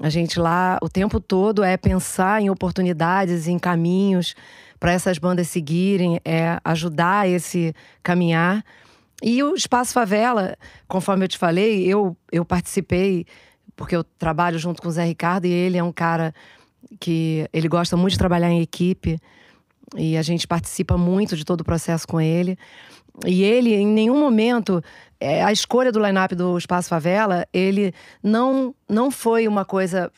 [0.00, 4.34] A gente lá o tempo todo é pensar em oportunidades, em caminhos
[4.80, 8.64] para essas bandas seguirem, é ajudar esse caminhar.
[9.22, 10.56] E o Espaço Favela,
[10.88, 13.24] conforme eu te falei, eu, eu participei,
[13.76, 16.34] porque eu trabalho junto com o Zé Ricardo e ele é um cara
[16.98, 19.18] que ele gosta muito de trabalhar em equipe
[19.96, 22.58] e a gente participa muito de todo o processo com ele.
[23.26, 24.82] E ele, em nenhum momento,
[25.22, 30.10] é, a escolha do line-up do Espaço Favela, ele não, não foi uma coisa,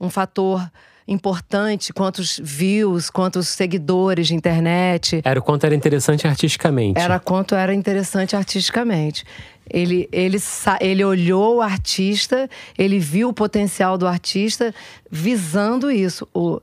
[0.00, 0.70] um fator
[1.06, 5.20] importante, quantos views, quantos seguidores de internet.
[5.24, 6.98] Era o quanto era interessante artisticamente.
[6.98, 9.24] Era quanto era interessante artisticamente.
[9.68, 10.38] Ele, ele,
[10.80, 14.74] ele olhou o artista, ele viu o potencial do artista
[15.10, 16.28] visando isso.
[16.32, 16.60] O,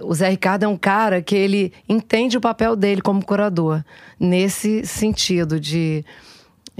[0.00, 3.84] o Zé Ricardo é um cara que ele entende o papel dele como curador,
[4.18, 6.04] nesse sentido de,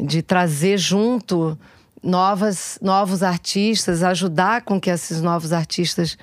[0.03, 1.59] de trazer junto
[2.03, 6.17] novas, novos artistas, ajudar com que esses novos artistas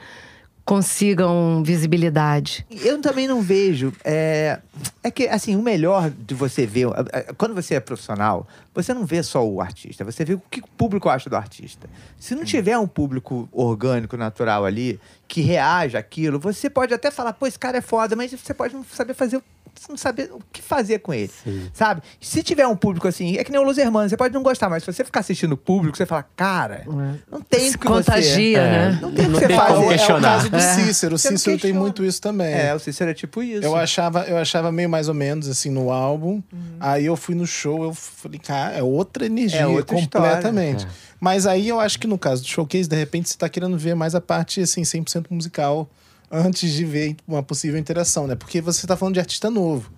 [0.66, 2.66] consigam visibilidade.
[2.70, 3.94] Eu também não vejo.
[4.04, 4.60] É,
[5.02, 6.88] é que, assim, o melhor de você ver.
[6.88, 10.42] a- a- Quando você é profissional, você não vê só o artista, você vê o
[10.52, 11.88] que o público acha do artista.
[12.20, 17.32] Se não tiver um público orgânico, natural ali, que reage àquilo, você pode até falar,
[17.32, 19.42] pô, esse cara é foda, mas você pode não saber fazer.
[19.90, 21.32] Não saber o que fazer com ele,
[21.74, 22.02] sabe?
[22.20, 24.70] Se tiver um público assim, é que nem o Los Hermanos, você pode não gostar,
[24.70, 26.84] mas se você ficar assistindo o público, você fala, cara,
[27.32, 27.88] não tem o que você...
[27.88, 29.00] contagia, É, né?
[29.02, 29.74] Não tem o que Não você tem fazer.
[29.74, 30.22] É o questionar.
[30.38, 30.74] caso do É.
[30.74, 31.16] Cícero.
[31.16, 32.54] O Você Cícero tem muito isso também.
[32.54, 33.63] É, o Cícero é tipo isso.
[33.66, 36.42] Eu achava, eu achava meio mais ou menos assim no álbum.
[36.80, 40.88] Aí eu fui no show, eu falei, cara, é outra energia, É outra completamente.
[41.20, 43.96] Mas aí eu acho que no caso do showcase, de repente você tá querendo ver
[43.96, 45.90] mais a parte assim 100% musical
[46.32, 48.36] antes de ver uma possível interação, né?
[48.36, 49.92] Porque você tá falando de artista novo.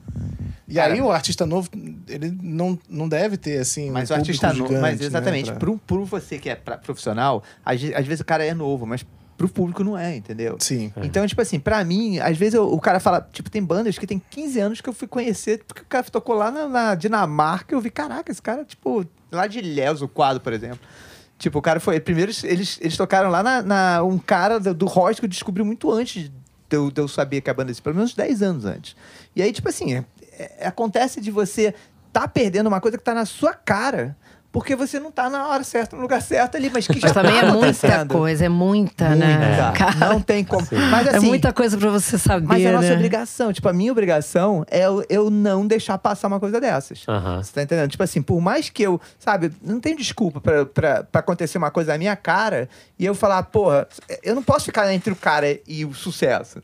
[0.68, 1.70] E Cara, aí o artista novo,
[2.08, 4.72] ele não, não deve ter, assim, Mas um o artista novo.
[4.80, 8.26] Mas né, exatamente, pra- pro, pro você que é pra- profissional, às, às vezes o
[8.26, 9.04] cara é novo, mas
[9.36, 10.58] pro público não é, entendeu?
[10.60, 10.92] Sim.
[11.02, 14.06] Então, tipo assim, pra mim, às vezes eu- o cara fala, tipo, tem bandas que
[14.06, 17.74] tem 15 anos que eu fui conhecer, porque o cara tocou lá na, na Dinamarca,
[17.74, 20.80] eu vi, caraca, esse cara, tipo, lá de Ilhéus, o quadro, por exemplo.
[21.40, 22.00] Tipo, o cara foi.
[22.00, 25.64] Primeiro, eles, eles tocaram lá na, na- Um cara do, do rock que eu descobri
[25.64, 26.30] muito antes
[26.70, 28.96] de eu, de eu saber que a banda pelo menos 10 anos antes.
[29.36, 30.06] E aí, tipo assim, é-
[30.38, 31.74] é- acontece de você
[32.12, 34.18] tá perdendo uma coisa que tá na sua cara.
[34.52, 37.12] Porque você não tá na hora certa, no lugar certo ali, mas que já Mas
[37.14, 39.38] também tá é muita coisa, é muita, né?
[39.38, 39.72] Muita.
[39.74, 40.68] Cara, Não tem como.
[40.90, 42.48] Mas assim, é muita coisa pra você saber.
[42.48, 42.96] mas é a nossa né?
[42.96, 43.54] obrigação.
[43.54, 47.04] Tipo, a minha obrigação é eu, eu não deixar passar uma coisa dessas.
[47.08, 47.44] Aham.
[47.44, 47.92] Você tá entendendo?
[47.92, 52.00] Tipo assim, por mais que eu, sabe, não tenho desculpa pra acontecer uma coisa na
[52.00, 53.88] minha cara e eu falar, porra,
[54.24, 56.60] eu não posso ficar entre o cara e o sucesso.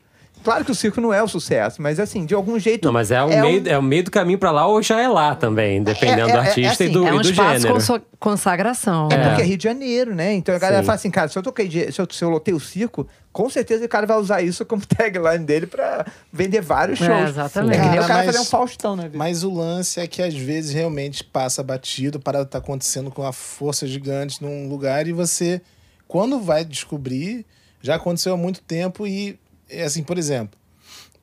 [0.46, 2.84] Claro que o circo não é o sucesso, mas assim, de algum jeito.
[2.86, 4.80] Não, mas é o, é meio, um- é o meio do caminho pra lá ou
[4.80, 7.10] já é lá também, dependendo É, é, do é, é artista e assim, do, É
[7.10, 7.74] e um do espaço gênero.
[7.74, 9.08] com sua consagração.
[9.10, 10.34] É porque é Rio de Janeiro, né?
[10.34, 10.86] Então a galera Sim.
[10.86, 13.50] fala assim, cara, se eu toquei de, se, eu, se eu lotei o circo, com
[13.50, 17.30] certeza o cara vai usar isso como tagline dele pra vender vários É, shows.
[17.30, 17.78] exatamente.
[17.78, 19.10] É que nem o Cara, mas- fazer um Faustão, né?
[19.12, 23.32] Mas o lance é que às vezes realmente passa batido, para tá acontecendo com uma
[23.32, 25.60] força gigante num lugar e você,
[26.06, 27.44] quando vai descobrir,
[27.82, 30.58] já aconteceu há muito tempo e, é assim, por exemplo,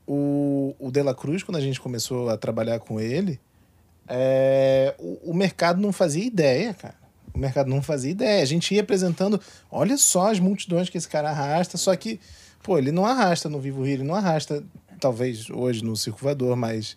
[0.07, 3.39] o, o De La Cruz, quando a gente começou a trabalhar com ele,
[4.07, 6.95] é, o, o mercado não fazia ideia, cara.
[7.33, 8.41] O mercado não fazia ideia.
[8.43, 9.39] A gente ia apresentando,
[9.71, 12.19] olha só as multidões que esse cara arrasta, só que,
[12.61, 14.63] pô, ele não arrasta no Vivo Rio, ele não arrasta,
[14.99, 16.95] talvez hoje no Circo Voador, mas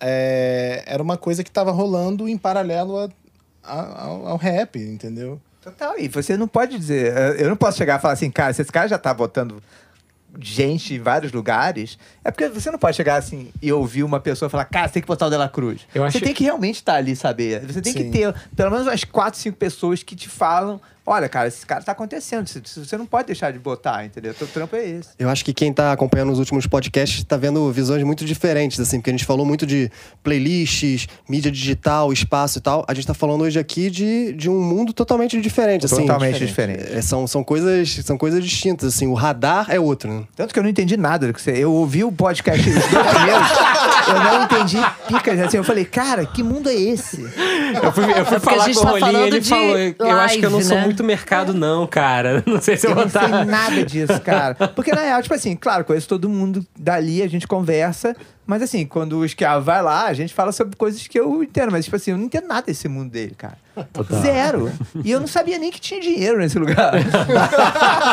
[0.00, 3.08] é, era uma coisa que estava rolando em paralelo a-
[3.62, 5.40] a- ao, ao rap, entendeu?
[5.60, 7.12] Total, e você não pode dizer.
[7.38, 9.62] Eu não posso chegar e falar assim, cara, se esse cara já tá botando
[10.40, 14.48] gente em vários lugares, é porque você não pode chegar assim e ouvir uma pessoa
[14.48, 15.80] falar, cara, você tem que botar o Dela Cruz.
[15.94, 17.60] Eu Você acho- tem que realmente estar ali, saber.
[17.66, 18.10] Você tem que Sim.
[18.10, 20.80] ter pelo menos umas quatro, cinco pessoas que te falam.
[21.08, 22.46] Olha, cara, esse cara tá acontecendo.
[22.46, 24.34] Você- não pode deixar de botar, entendeu?
[24.34, 25.08] Teu trampo é esse.
[25.18, 28.98] Eu acho que quem tá acompanhando os últimos podcasts tá vendo visões muito diferentes, assim,
[28.98, 29.90] porque a gente falou muito de
[30.22, 32.84] playlists, mídia digital, espaço e tal.
[32.86, 36.02] A gente tá falando hoje aqui de, de um mundo totalmente diferente, assim.
[36.02, 36.92] Totalmente diferente.
[36.92, 39.06] É, são, são, coisas, são coisas distintas, assim.
[39.06, 40.24] O radar é outro, né?
[40.36, 41.52] Tanto que eu não entendi nada do que você.
[41.52, 43.48] Eu ouvi o podcast os dois primeiros,
[44.08, 45.40] eu não entendi picas.
[45.40, 47.22] Assim, eu falei, cara, que mundo é esse?
[47.22, 50.20] Eu fui, eu fui É falar com o tá Rolinho e ele de falou: Eu
[50.20, 50.84] acho que eu não live, sou né?
[50.98, 52.42] Muito mercado, não, cara.
[52.46, 54.54] Não sei se eu Eu vou não sei nada disso, cara.
[54.54, 58.16] Porque, na real, tipo assim, claro, conheço todo mundo dali, a gente conversa.
[58.48, 61.70] Mas, assim, quando o Esquiavo vai lá, a gente fala sobre coisas que eu entendo.
[61.70, 63.58] Mas, tipo assim, eu não entendo nada desse mundo dele, cara.
[64.22, 64.72] Zero.
[65.04, 66.94] E eu não sabia nem que tinha dinheiro nesse lugar.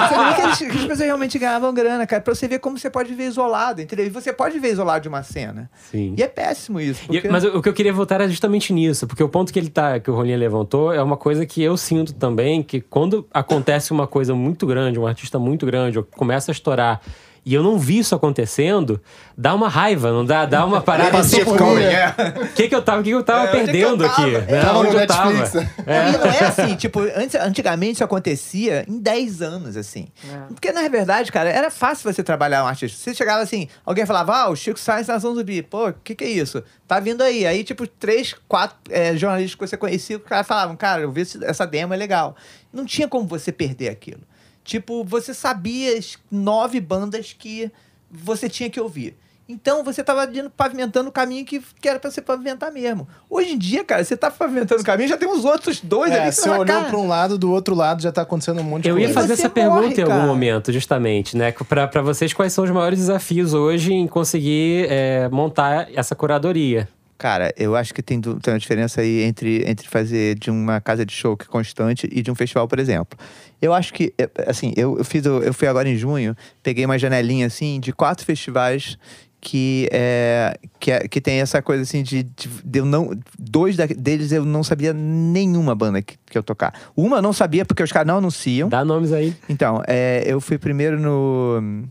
[0.10, 2.22] sabia que, eles- que as pessoas realmente ganhavam grana, cara.
[2.22, 4.06] Pra você ver como você pode viver isolado, entendeu?
[4.06, 5.70] E você pode viver isolado de uma cena.
[5.90, 6.14] Sim.
[6.18, 7.02] E é péssimo isso.
[7.06, 7.30] E- Porque...
[7.30, 10.00] mas o que eu queria voltar era justamente nisso, porque o ponto que ele tá,
[10.00, 14.06] que o Rolinha levantou, é uma coisa que eu sinto também, que quando acontece uma
[14.06, 17.02] coisa muito grande, um artista muito grande, ou começa a estourar,
[17.46, 19.00] e eu não vi isso acontecendo,
[19.38, 20.46] dá uma raiva, não dá?
[20.46, 23.24] Dá uma parada assim, Passou tipo, o que, que eu tava, o que, que eu
[23.24, 24.22] tava É, é que perdendo eu tava?
[24.24, 24.36] aqui?
[24.36, 24.62] É, né?
[24.62, 25.32] tava Onde eu tava?
[25.32, 25.70] Netflix.
[25.78, 30.08] E não é assim, tipo, antes, antigamente isso acontecia em 10 anos, assim.
[30.50, 32.98] Porque, na verdade, cara, era fácil você trabalhar um artista.
[32.98, 35.62] Você chegava assim, alguém falava, ah, o Chico Sainz Nação Zumbi.
[35.62, 36.64] Pô, o que que é isso?
[36.88, 37.46] Tá vindo aí.
[37.46, 41.22] Aí, tipo, três, quatro é, jornalistas que você conhecia, os caras falavam, cara, eu vi
[41.44, 42.36] essa demo, é legal.
[42.74, 44.22] Não tinha como você perder aquilo.
[44.66, 47.72] Tipo, você sabia as nove bandas que
[48.12, 49.16] você tinha que ouvir.
[49.48, 53.08] Então você tava ali pavimentando o caminho que, que era pra você pavimentar mesmo.
[53.30, 56.20] Hoje em dia, cara, você tá pavimentando o caminho, já tem uns outros dois É,
[56.20, 58.60] ali que você fala, olhou cara, para um lado, do outro lado já tá acontecendo
[58.62, 59.20] um monte de Eu ia coisa.
[59.22, 60.26] fazer essa pergunta morre, em algum cara.
[60.26, 61.52] momento, justamente, né?
[61.70, 66.90] Pra, pra vocês, quais são os maiores desafios hoje em conseguir é, montar essa curadoria?
[67.18, 71.06] Cara, eu acho que tem, tem uma diferença aí entre, entre fazer de uma casa
[71.06, 73.18] de show que é constante e de um festival, por exemplo.
[73.62, 77.00] Eu acho que, é, assim, eu, eu fiz, eu fui agora em junho, peguei uma
[77.00, 78.98] janelinha, assim, de quatro festivais
[79.40, 83.12] que, é, que, é- que tem essa coisa, assim, de, de, de eu não...
[83.40, 86.74] Dois da- deles eu não sabia nenhuma banda que, que eu tocar.
[86.98, 88.68] Uma eu não sabia porque os caras não anunciam.
[88.68, 89.34] Dá nomes aí.
[89.48, 91.84] Então, é, eu fui primeiro no.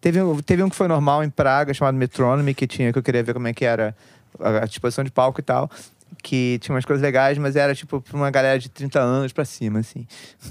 [0.00, 3.02] Teve, um- teve um que foi normal em Praga, chamado Metronomy, que tinha, que eu
[3.02, 3.96] queria ver como é que era
[4.40, 5.70] a, a disposição de palco e tal.
[6.22, 9.44] Que tinha umas coisas legais, mas era tipo pra uma galera de 30 anos pra
[9.44, 10.06] cima, assim.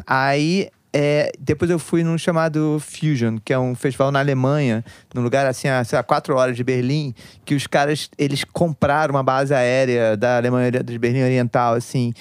[0.05, 0.69] Aí.
[0.97, 4.81] é, depois eu fui num chamado Fusion, que é um festival na Alemanha,
[5.13, 7.13] num lugar assim, a, sei lá, quatro horas de Berlim,
[7.43, 12.13] que os caras, eles compraram uma base aérea da Alemanha, de Berlim Oriental, assim,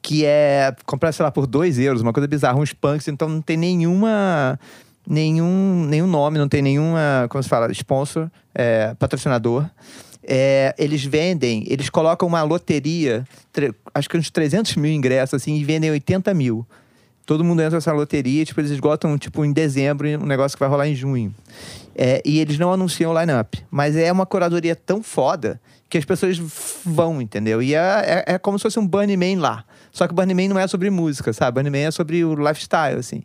[0.00, 3.42] que é comprar, sei lá, por 2 euros, uma coisa bizarra, uns punks, então não
[3.42, 4.60] tem nenhuma
[5.06, 9.68] nenhum, nenhum nome, não tem nenhuma, como se fala, sponsor, é, patrocinador.
[10.22, 13.26] É, eles vendem, eles colocam uma loteria,
[13.94, 16.66] acho que uns 300 mil ingressos, assim, e vendem 80 mil.
[17.26, 20.68] Todo mundo entra nessa loteria, tipo, eles esgotam, tipo, em dezembro, um negócio que vai
[20.68, 21.34] rolar em junho.
[21.94, 23.62] É, e eles não anunciam o line-up.
[23.70, 26.40] Mas é uma curadoria tão foda que as pessoas
[26.84, 27.60] vão, entendeu?
[27.60, 29.64] E é, é, é como se fosse um Burning Man lá.
[29.92, 31.56] Só que o Burning Man não é sobre música, sabe?
[31.56, 33.22] Burning Man é sobre o lifestyle, assim.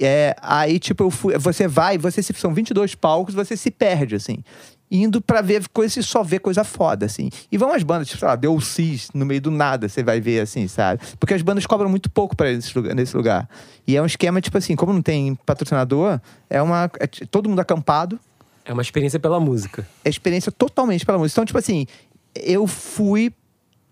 [0.00, 4.14] É, aí, tipo, eu fui, você vai, você se, são 22 palcos, você se perde,
[4.14, 4.42] assim.
[4.90, 7.30] Indo pra ver coisa e só ver coisa foda, assim.
[7.52, 10.20] E vão as bandas, tipo, sei lá, The Cis, no meio do nada, você vai
[10.20, 11.00] ver, assim, sabe?
[11.18, 13.48] Porque as bandas cobram muito pouco pra esse lugar, nesse lugar.
[13.86, 16.90] E é um esquema, tipo assim, como não tem patrocinador, é uma.
[16.98, 18.18] é todo mundo acampado,
[18.64, 19.86] É uma experiência pela música.
[20.04, 21.34] é experiência totalmente pela música.
[21.36, 21.86] Então, tipo assim,
[22.34, 23.32] eu fui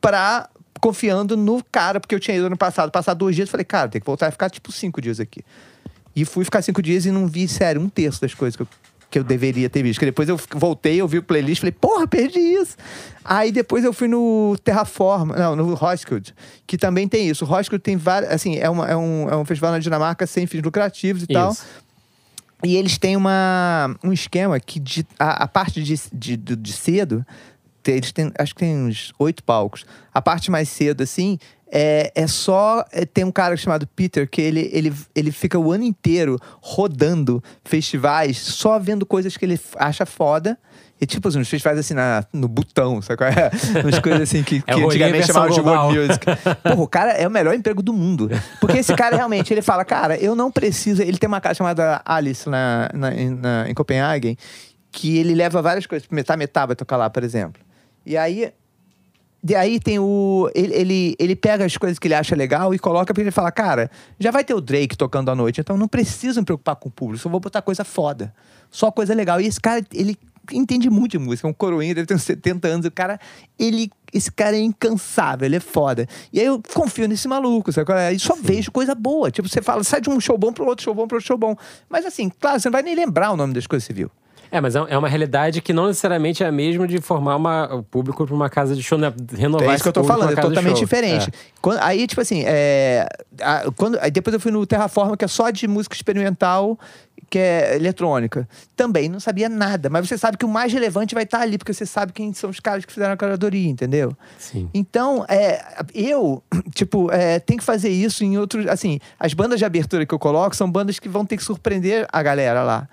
[0.00, 0.48] pra.
[0.80, 4.00] confiando no cara, porque eu tinha ido ano passado, passar dois dias, falei, cara, tem
[4.00, 5.44] que voltar a ficar tipo cinco dias aqui.
[6.20, 8.68] E fui ficar cinco dias e não vi, sério, um terço das coisas que eu,
[9.08, 10.00] que eu deveria ter visto.
[10.00, 12.76] Que depois eu voltei, eu vi o playlist, falei, porra, perdi isso.
[13.24, 16.34] Aí depois eu fui no Terraforma, não, no Roskilde,
[16.66, 17.44] que também tem isso.
[17.44, 20.46] O Roskilde tem várias, assim, é, uma, é, um, é um festival na Dinamarca sem
[20.46, 21.52] fins lucrativos e tal.
[21.52, 21.64] Isso.
[22.64, 27.24] E eles têm uma, um esquema que de, a, a parte de, de, de cedo,
[27.92, 29.84] eles têm, acho que tem uns oito palcos.
[30.12, 31.38] A parte mais cedo, assim,
[31.70, 32.84] é, é só.
[32.92, 37.42] é, tem um cara chamado Peter que ele, ele, ele fica o ano inteiro rodando
[37.64, 40.58] festivais, só vendo coisas que ele acha foda.
[41.00, 43.50] E tipo, assim, uns festivais assim na, no botão, sabe qual é?
[43.84, 46.26] Umas coisas assim que, É que rolê antigamente chamavam de world music.
[46.64, 48.28] Porra, o cara é o melhor emprego do mundo.
[48.60, 51.00] Porque esse cara realmente, ele fala, cara, eu não preciso.
[51.00, 54.36] Ele tem uma casa chamada Alice na, na, em- na- em Copenhagen,
[54.90, 56.08] que ele leva várias coisas.
[56.10, 57.62] Metá Metá vai tocar lá, por exemplo.
[58.08, 58.50] E aí.
[59.46, 60.50] E aí tem o.
[60.54, 63.52] Ele, ele, ele pega as coisas que ele acha legal e coloca pra ele falar,
[63.52, 66.88] cara, já vai ter o Drake tocando à noite, então não preciso me preocupar com
[66.88, 68.34] o público, só vou botar coisa foda.
[68.70, 69.40] Só coisa legal.
[69.40, 70.18] E esse cara, ele
[70.50, 72.86] entende muito de música, é um coroinha, deve ter uns 70 anos.
[72.86, 73.20] O cara,
[73.58, 73.90] ele.
[74.12, 76.08] Esse cara é incansável, ele é foda.
[76.32, 77.92] E aí eu confio nesse maluco, sabe?
[77.92, 78.12] é?
[78.14, 79.30] E só vejo coisa boa.
[79.30, 81.36] Tipo, você fala, sai de um show bom pro outro show bom pro outro show
[81.36, 81.54] bom.
[81.90, 84.10] Mas assim, claro, você não vai nem lembrar o nome das coisas que você viu.
[84.50, 87.74] É, mas é é uma realidade que não necessariamente é a mesma de formar uma,
[87.74, 89.12] o público para uma casa de show, né?
[89.36, 91.30] Renovar É isso que eu tô falando, é totalmente diferente.
[91.60, 93.06] Quando- aí, tipo assim, é,
[93.40, 96.78] a- quando, aí depois eu fui no Terraforma, que é só de música experimental,
[97.30, 98.48] que é eletrônica.
[98.74, 101.74] Também não sabia nada, mas você sabe que o mais relevante vai estar ali, porque
[101.74, 104.16] você sabe quem são os caras que fizeram a curadoria, entendeu?
[104.38, 104.70] Sim.
[104.72, 105.62] Então, é,
[105.94, 106.42] eu,
[106.74, 108.66] tipo, é, tenho que fazer isso em outros.
[108.66, 112.06] Assim, as bandas de abertura que eu coloco são bandas que vão ter que surpreender
[112.10, 112.88] a galera lá.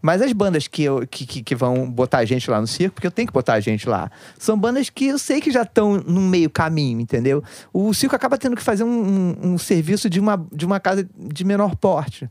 [0.00, 2.94] Mas as bandas que, eu, que, que, que vão botar a gente lá no circo,
[2.94, 5.62] porque eu tenho que botar a gente lá, são bandas que eu sei que já
[5.62, 7.42] estão no meio caminho, entendeu?
[7.72, 11.08] O circo acaba tendo que fazer um, um, um serviço de uma, de uma casa
[11.16, 12.30] de menor porte.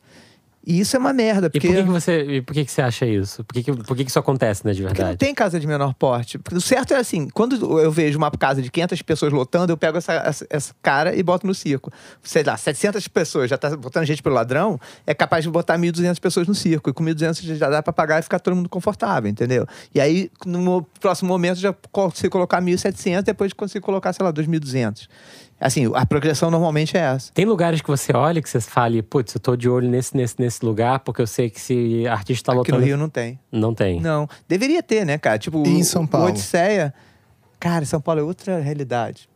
[0.69, 1.65] E isso é uma merda, E porque.
[1.69, 3.41] por que, que você, e por que, que você acha isso?
[3.45, 5.17] Por que, que, por que, que isso acontece, né, de Porque não verdade?
[5.17, 6.37] tem casa de menor porte.
[6.37, 9.77] Porque O certo é assim, quando eu vejo uma casa de 500 pessoas lotando, eu
[9.77, 11.89] pego essa, essa, essa cara e boto no circo.
[12.21, 16.19] Sei lá, 700 pessoas, já tá botando gente pelo ladrão, é capaz de botar 1.200
[16.19, 16.89] pessoas no circo.
[16.89, 19.65] E com 1.200 já dá pra pagar e ficar todo mundo confortável, entendeu?
[19.95, 25.07] E aí, no próximo momento, já consigo colocar 1.700, depois consigo colocar, sei lá, 2.200.
[25.59, 27.31] Assim, a progressão normalmente é essa.
[27.33, 30.35] Tem lugares que você olha que você fale, putz, eu tô de olho nesse, nesse,
[30.37, 32.77] nesse lugar, porque eu sei que se artista tá Aqui no.
[32.77, 33.39] Rio não tem.
[33.51, 33.99] Não tem.
[33.99, 34.29] Não.
[34.47, 35.39] Deveria ter, né, cara?
[35.39, 36.27] Tipo, E em o- São o Paulo?
[36.27, 36.93] Odisseia.
[37.59, 39.27] Cara, São Paulo é outra realidade.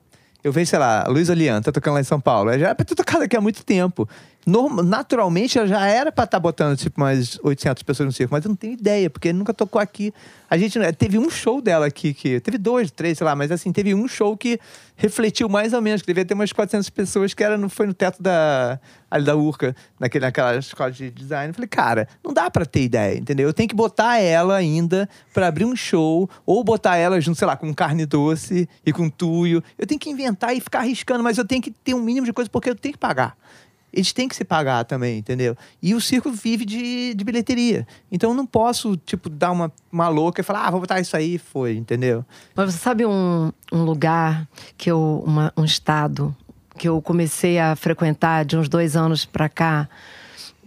[0.44, 2.50] Eu vejo, sei lá, a Luísa Lian tá tocando lá em São Paulo.
[2.50, 4.08] Ela Já era pra ter tocado aqui há muito tempo.
[4.46, 8.34] Naturalmente, ela já era pra estar botando, tipo, mais 800 pessoas no circo.
[8.34, 10.14] Mas eu não tenho ideia, porque nunca tocou aqui.
[10.50, 10.80] A gente...
[10.94, 12.40] Teve um show dela aqui, que...
[12.40, 13.36] Teve dois, três, sei lá.
[13.36, 14.60] Mas, assim, teve um show que
[14.96, 16.02] refletiu mais ou menos.
[16.02, 18.80] Que devia ter umas 400 pessoas, que era, no, foi no teto da...
[19.12, 21.50] Ali da Urca, naquele, naquela escola de design.
[21.50, 23.50] Eu falei, cara, não dá pra ter ideia, entendeu?
[23.50, 27.46] Eu tenho que botar ela ainda pra abrir um show, ou botar ela junto, sei
[27.46, 29.62] lá, com carne doce e com tuyo.
[29.78, 32.32] Eu tenho que inventar e ficar arriscando, mas eu tenho que ter um mínimo de
[32.32, 33.36] coisa porque eu tenho que pagar.
[33.94, 35.56] Eles têm que se pagar também, entendeu?
[35.82, 37.86] E o circo vive de, de bilheteria.
[38.12, 41.16] Então eu não posso, tipo, dar uma, uma louca e falar, ah, vou botar isso
[41.18, 42.24] aí, foi, entendeu?
[42.56, 45.24] Mas você sabe um, um lugar que eu.
[45.26, 46.36] uma- um estado
[46.78, 49.88] que eu comecei a frequentar de uns dois anos pra cá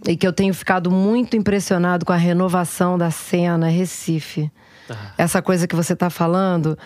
[0.07, 4.49] e que eu tenho ficado muito impressionado com a renovação da cena Recife.
[5.17, 6.77] Essa coisa que você está falando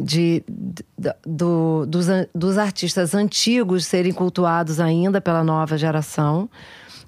[0.00, 6.48] de, de- do- dos, dos artistas antigos serem cultuados ainda pela nova geração.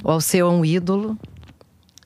[0.02, 1.16] O Alceu é um ídolo.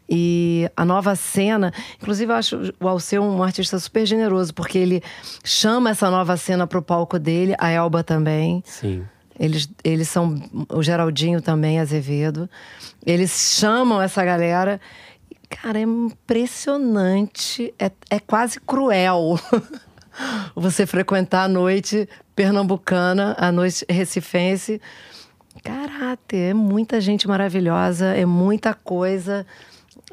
[0.09, 5.03] E a nova cena, inclusive eu acho o Alceu um artista super generoso, porque ele
[5.43, 8.63] chama essa nova cena pro palco dele, a Elba também.
[8.65, 9.05] Sim.
[9.39, 10.41] Eles, eles são.
[10.73, 12.49] O Geraldinho também, Azevedo.
[13.05, 14.81] Eles chamam essa galera.
[15.51, 17.75] Cara, é impressionante.
[17.79, 19.39] É, é quase cruel
[20.55, 24.81] você frequentar a noite pernambucana, a noite recifense.
[25.65, 29.47] Caráter, é muita gente maravilhosa, é muita coisa.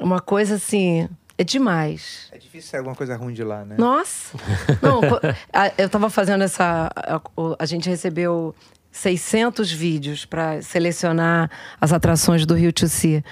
[0.00, 1.08] Uma coisa assim.
[1.36, 2.28] É demais.
[2.32, 3.74] É difícil ser alguma coisa ruim de lá, né?
[3.76, 4.36] Nossa!
[4.80, 5.00] Não,
[5.76, 6.88] eu tava fazendo essa.
[7.58, 8.54] A, gente recebeu
[8.92, 11.50] 600 vídeos para selecionar
[11.80, 13.24] as atrações do Rio See.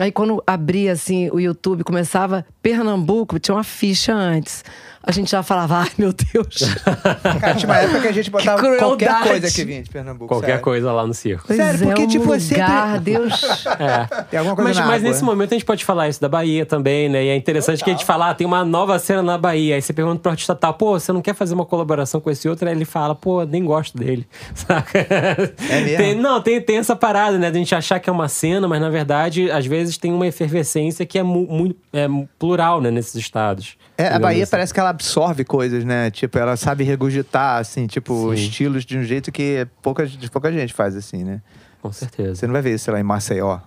[0.00, 4.64] Aí quando abria assim o YouTube, começava Pernambuco, tinha uma ficha antes.
[5.04, 6.62] A gente já falava, ai meu Deus.
[7.40, 10.28] Cara, tinha uma época que a gente botava qualquer coisa que vinha de Pernambuco.
[10.28, 10.62] Qualquer sério.
[10.62, 11.42] coisa lá no circo.
[11.44, 13.66] Pois Sério, porque, é, um tipo, é sempre- lugar, Deus.
[13.80, 14.22] É.
[14.30, 15.26] Tem alguma coisa Mas, na mas água, nesse né?
[15.26, 17.24] momento a gente pode falar isso da Bahia também, né?
[17.24, 19.74] E é interessante que a gente fala, ah, tem uma nova cena na Bahia.
[19.74, 22.48] Aí você pergunta pro artista tal, pô, você não quer fazer uma colaboração com esse
[22.48, 22.68] outro?
[22.68, 24.24] Aí ele fala, pô, nem gosto dele.
[24.54, 25.00] Saca?
[25.00, 25.96] É mesmo?
[25.96, 27.50] Tem- não, tem, tem essa parada, né?
[27.50, 30.26] De a gente achar que é uma cena, mas na verdade, às vezes tem uma
[30.26, 32.06] efervescência que é muito é
[32.38, 32.90] plural, né?
[32.90, 33.76] Nesses estados.
[33.96, 34.50] É, a Bahia assim.
[34.50, 36.10] parece que ela absorve coisas, né?
[36.10, 38.42] Tipo, ela sabe regurgitar, assim, tipo, Sim.
[38.42, 41.40] estilos de um jeito que pouca, pouca gente faz, assim, né?
[41.80, 42.36] Com certeza.
[42.36, 43.58] Você não vai ver isso, sei lá, em Maceió.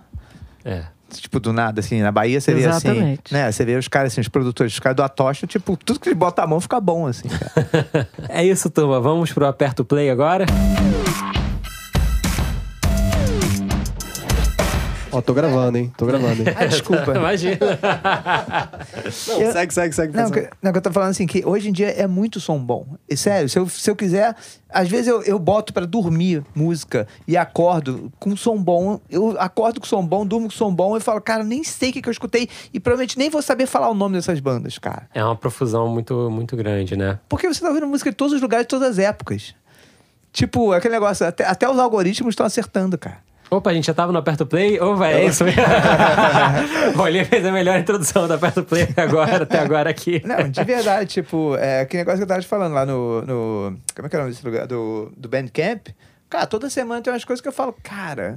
[0.64, 0.84] É.
[1.08, 3.32] Tipo, do nada, assim, na Bahia você vê assim, Exatamente.
[3.32, 3.50] né?
[3.52, 6.16] Você vê os caras, assim, os produtores, os caras do Atocha, tipo, tudo que ele
[6.16, 8.08] bota a mão fica bom, assim, cara.
[8.28, 9.00] É isso, turma.
[9.00, 10.46] Vamos pro Aperto Play agora?
[15.16, 15.90] Ó, tô gravando, hein?
[15.96, 16.48] Tô gravando, hein?
[16.56, 17.16] Ah, desculpa.
[17.16, 17.56] Imagina.
[19.28, 20.16] Não, Eu- segue, segue, segue.
[20.16, 22.58] Não, que, não, que eu tô falando assim, que hoje em dia é muito som
[22.58, 22.86] bom.
[23.08, 24.34] E sério, se eu, se eu quiser,
[24.68, 29.00] às vezes eu, eu boto pra dormir música e acordo com som bom.
[29.08, 31.92] Eu acordo com som bom, durmo com som bom e falo, cara, nem sei o
[31.94, 35.08] que, que eu escutei e provavelmente nem vou saber falar o nome dessas bandas, cara.
[35.14, 37.18] É uma profusão muito, muito grande, né?
[37.28, 39.54] Porque você tá ouvindo música de todos os lugares, de todas as épocas.
[40.32, 43.18] Tipo, aquele negócio, até, até os algoritmos estão acertando, cara.
[43.50, 44.78] Opa, a gente já tava no Aperto Play?
[44.78, 45.62] Vai, é isso mesmo.
[46.96, 50.20] o Olhinha fez a melhor introdução do Aperto Play agora, até agora aqui.
[50.24, 53.22] Não, de verdade, tipo, é aquele negócio que eu tava te falando lá no.
[53.22, 54.66] no como é que é o nome desse lugar?
[54.66, 55.88] Do, do Bandcamp.
[56.28, 58.34] Cara, toda semana tem umas coisas que eu falo, cara.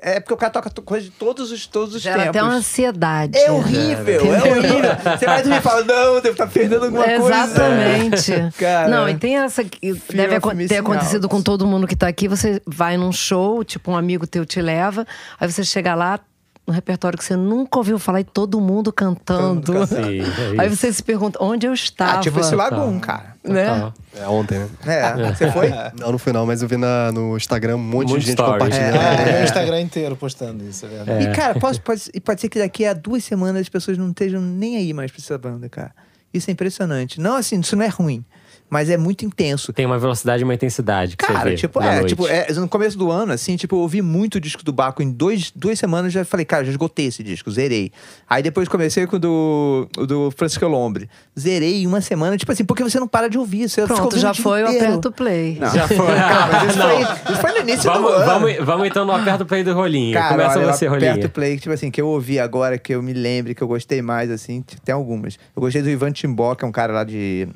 [0.00, 2.30] É porque o cara toca to- coisa de todos os, todos os Gera tempos.
[2.30, 3.36] até uma ansiedade.
[3.38, 4.90] É horrível, é horrível.
[5.18, 7.44] Você vai dormir e fala, não, devo estar perdendo alguma coisa.
[7.44, 8.32] Exatamente.
[8.58, 8.88] Cara.
[8.88, 12.26] Não, e tem essa que deve missing ter acontecido com todo mundo que tá aqui.
[12.28, 15.06] Você vai num show, tipo, um amigo teu te leva,
[15.38, 16.18] aí você chega lá,
[16.66, 19.86] no repertório que você nunca ouviu falar e todo mundo cantando.
[19.86, 20.20] Sim,
[20.56, 22.18] é Aí você se pergunta onde eu estava.
[22.18, 23.36] Ah, tipo esse Lagoon, cara.
[23.44, 23.66] né?
[23.68, 23.94] Total.
[24.16, 24.68] É ontem, né?
[24.86, 25.68] É, você foi?
[25.98, 28.36] Não, não fui não, mas eu vi na, no Instagram um monte Muito de gente
[28.36, 28.52] stories.
[28.64, 28.96] compartilhando.
[28.96, 29.32] É, É.
[29.34, 31.24] meu Instagram inteiro postando isso, é verdade.
[31.26, 34.08] E, cara, pode, pode, e pode ser que daqui a duas semanas as pessoas não
[34.10, 35.92] estejam nem aí mais pra essa banda, cara.
[36.32, 37.20] Isso é impressionante.
[37.20, 38.24] Não, assim, isso não é ruim,
[38.68, 39.72] mas é muito intenso.
[39.72, 42.08] Tem uma velocidade e uma intensidade que você Cara, vê tipo, na é, noite.
[42.08, 45.02] tipo, é, no começo do ano, assim, tipo, eu ouvi muito o disco do Baco
[45.02, 47.92] em dois, duas semanas, já falei, cara, já esgotei esse disco, zerei.
[48.28, 51.08] Aí depois comecei com o do, o do Francisco Lombre.
[51.38, 53.68] Zerei em uma semana, tipo assim, porque você não para de ouvir.
[53.68, 55.58] Você Pronto, já foi o aperto play.
[55.60, 55.72] Não.
[55.72, 55.96] Já foi.
[56.52, 56.88] Mas isso, Não.
[56.90, 58.24] foi, isso foi no início do Vamos, ano.
[58.26, 60.14] vamos, vamos então no Aperto Play do Rolinho.
[60.14, 61.10] Cara, Começa olha, você, Rolinho.
[61.12, 63.68] aperto o play, tipo assim, que eu ouvi agora, que eu me lembre, que eu
[63.68, 65.38] gostei mais, assim, tem algumas.
[65.54, 67.48] Eu gostei do Ivan Timbó, que é um cara lá de,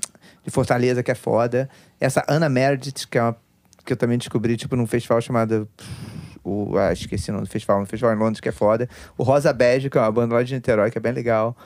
[0.48, 1.68] de Fortaleza, que é foda.
[2.00, 3.36] Essa Ana Meredith, que é uma
[3.84, 5.66] que eu também descobri, tipo, num festival chamado...
[6.44, 8.88] O, ah, esqueci o nome do festival, um festival em Londres, que é foda.
[9.16, 11.56] O Rosa Bege, que é uma banda lá de Niterói, que é bem legal.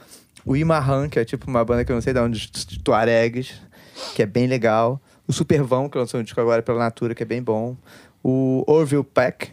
[0.44, 3.60] O Imarran, que é tipo uma banda que eu não sei de onde, de Tuaregs,
[4.14, 5.00] que é bem legal.
[5.26, 7.76] O Supervão, que lançou um disco agora pela Natura, que é bem bom.
[8.22, 9.52] O Orville Peck,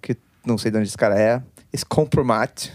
[0.00, 1.42] que não sei de onde esse cara é.
[1.72, 2.68] Esse Compromat.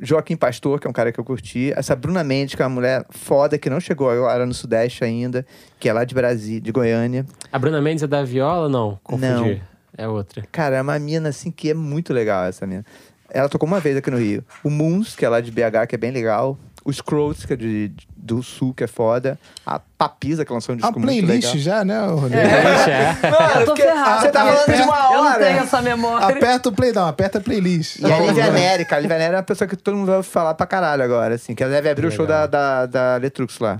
[0.00, 1.72] Joaquim Pastor, que é um cara que eu curti.
[1.76, 5.44] Essa Bruna Mendes, que é uma mulher foda, que não chegou agora no Sudeste ainda,
[5.78, 7.26] que é lá de Brasília, de Goiânia.
[7.52, 8.68] A Bruna Mendes é da Viola?
[8.68, 9.62] Não, confundi.
[9.96, 10.42] É outra.
[10.50, 12.84] Cara, é uma mina, assim, que é muito legal, essa mina.
[13.28, 14.44] Ela tocou uma vez aqui no Rio.
[14.64, 16.58] O Moons, que é lá de BH, que é bem legal.
[16.84, 19.38] O Scrolls, que é de, de- do Sul, que é foda.
[19.66, 21.58] A Papisa, que lançou um A disco muito playlist legal.
[21.62, 22.36] já, né, Rodrigo?
[22.36, 23.30] É.
[23.30, 24.20] Mano, Eu tô porque ferrada.
[24.22, 25.14] Você tá falando de uma hora.
[25.14, 26.26] Eu não tenho essa memória.
[26.26, 27.98] Aperta o play, não, aperta a playlist.
[28.00, 29.00] E a Lívia Neri, cara.
[29.00, 31.54] A Lívia Neri é uma pessoa que todo mundo vai falar pra caralho agora, assim.
[31.54, 32.48] Que ela deve abrir o show da, Legal.
[32.48, 33.78] da, da Letrux lá.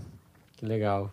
[0.58, 1.10] Que legal.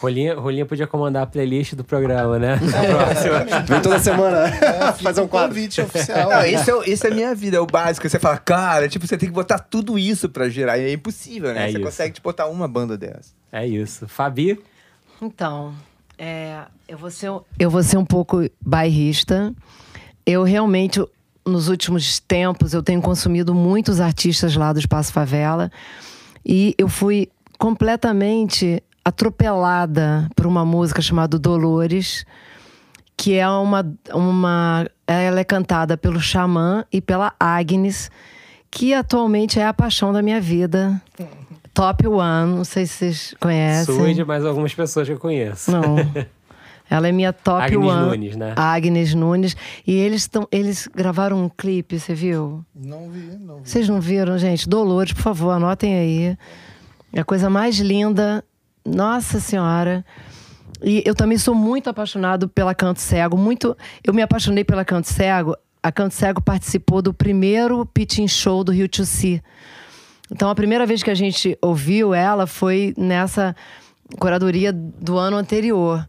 [0.00, 2.56] Rolinha, Rolinha podia comandar a playlist do programa, né?
[2.64, 3.62] Na próxima.
[3.66, 4.50] Vem toda semana
[4.94, 5.50] fazer um quadro.
[5.50, 6.30] convite oficial.
[6.30, 8.08] Não, isso é, isso é a minha vida, é o básico.
[8.08, 10.78] Você fala, cara, tipo, você tem que botar tudo isso pra girar.
[10.78, 11.64] E é impossível, né?
[11.64, 11.86] É você isso.
[11.86, 13.32] consegue te botar uma banda dessa.
[13.52, 14.08] É isso.
[14.08, 14.58] Fabi,
[15.20, 15.74] Então,
[16.16, 19.52] é, eu, vou ser, eu vou ser um pouco bairrista.
[20.24, 21.04] Eu realmente,
[21.44, 25.70] nos últimos tempos, eu tenho consumido muitos artistas lá do Espaço Favela.
[26.44, 27.28] E eu fui
[27.58, 32.24] completamente atropelada por uma música chamada Dolores,
[33.16, 34.86] que é uma, uma.
[35.06, 38.10] Ela é cantada pelo Xamã e pela Agnes,
[38.70, 41.00] que atualmente é a paixão da minha vida.
[41.74, 43.94] Top One, não sei se vocês conhecem.
[43.94, 45.70] Sua e de mais algumas pessoas que eu conheço.
[45.70, 45.96] Não.
[46.90, 48.06] Ela é minha top Agnes one.
[48.08, 48.52] Nunes, né?
[48.56, 49.56] Agnes Nunes.
[49.86, 52.64] E eles, tão, eles gravaram um clipe, você viu?
[52.74, 53.70] Não vi, não vi.
[53.70, 54.68] Vocês não viram, gente?
[54.68, 56.36] Dolores, por favor, anotem aí.
[57.12, 58.44] É a coisa mais linda.
[58.84, 60.04] Nossa Senhora.
[60.82, 63.36] E eu também sou muito apaixonado pela Canto Cego.
[63.36, 63.76] Muito.
[64.04, 65.54] Eu me apaixonei pela Canto Cego.
[65.82, 69.42] A Canto Cego participou do primeiro pitching show do Rio to See.
[70.30, 73.54] Então, a primeira vez que a gente ouviu ela foi nessa
[74.18, 76.08] curadoria do ano anterior.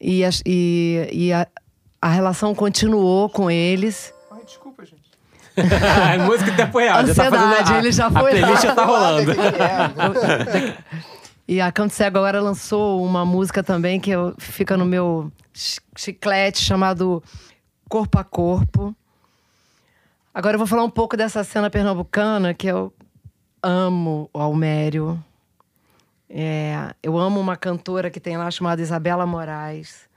[0.00, 1.46] E, as- e, e a,
[2.00, 4.12] a relação continuou com eles.
[4.32, 5.00] Ai, desculpa, gente.
[6.26, 7.06] música em tempo real.
[7.06, 8.60] já tá Ansiedade, fazendo a, ele já A foi playlist lá.
[8.70, 9.32] já tá rolando.
[11.50, 15.80] E a Canto Cego agora lançou uma música também que eu, fica no meu chi-
[15.96, 17.20] chiclete chamado
[17.88, 18.94] Corpo a Corpo.
[20.32, 22.94] Agora eu vou falar um pouco dessa cena pernambucana que eu
[23.60, 25.20] amo o Almério.
[26.28, 30.08] É, eu amo uma cantora que tem lá chamada Isabela Moraes.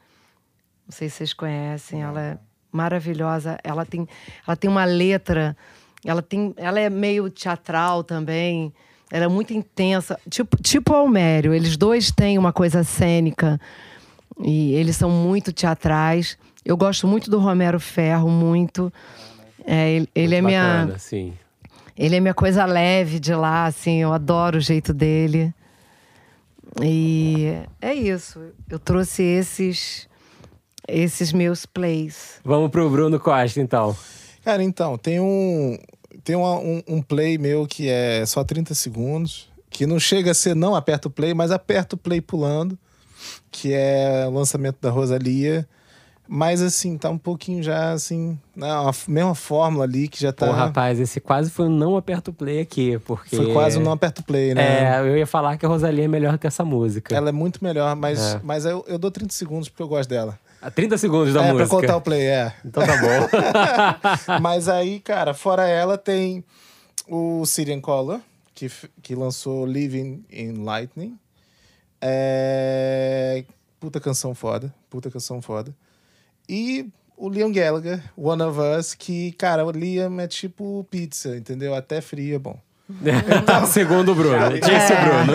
[0.86, 2.38] Não sei se vocês conhecem, ela é
[2.71, 3.57] maravilhosa.
[3.63, 4.07] Ela tem,
[4.47, 5.57] ela tem uma letra,
[6.05, 8.71] ela, tem, ela é meio teatral também.
[9.12, 11.54] Ela é muito intensa, tipo, tipo o Almério.
[11.54, 13.60] Eles dois têm uma coisa cênica
[14.39, 16.38] e eles são muito teatrais.
[16.66, 18.91] Eu gosto muito do Romero Ferro, muito.
[19.66, 21.34] É, ele ele é Muito minha bacana, sim.
[21.97, 25.54] ele é minha coisa leve de lá, assim, eu adoro o jeito dele.
[26.82, 28.41] E é isso.
[28.70, 30.08] Eu trouxe esses
[30.88, 32.39] esses meus plays.
[32.43, 33.95] Vamos pro Bruno Costa, então.
[34.43, 35.78] Cara, então, tem um.
[36.24, 39.51] Tem uma- um, um play meu que é só 30 segundos.
[39.69, 42.78] Que não chega a ser não aperta o play, mas aperta o play pulando.
[43.51, 45.67] Que é o lançamento da Rosalia.
[46.28, 48.39] Mas assim, tá um pouquinho já assim.
[48.55, 50.47] Na a mesma fórmula ali que já tá.
[50.47, 53.36] Pô, rapaz, esse quase foi um não aperto play aqui, porque...
[53.36, 54.95] Foi quase um não aperta o play, né?
[54.95, 57.13] É, eu ia falar que a Rosalia é melhor que essa música.
[57.13, 58.39] Ela é muito melhor, mas, É.
[58.41, 60.39] mas eu, eu dou 30 segundos porque eu gosto dela.
[60.64, 61.68] A 30 segundos da é, música.
[61.68, 62.53] pra contar o play, é.
[62.64, 64.39] Então tá bom.
[64.41, 66.41] Mas aí, cara, fora ela tem
[67.05, 68.22] o Syrian Color,
[68.55, 71.20] que, que lançou Living in Lightning.
[71.99, 73.43] É...
[73.78, 75.76] Puta canção foda, puta canção foda.
[76.47, 81.76] E o Liam Gallagher, One of Us, que, cara, o Liam é tipo pizza, entendeu?
[81.76, 82.57] Até frio é bom.
[83.67, 84.49] Segundo o Bruno.
[84.59, 85.34] Disse o Bruno.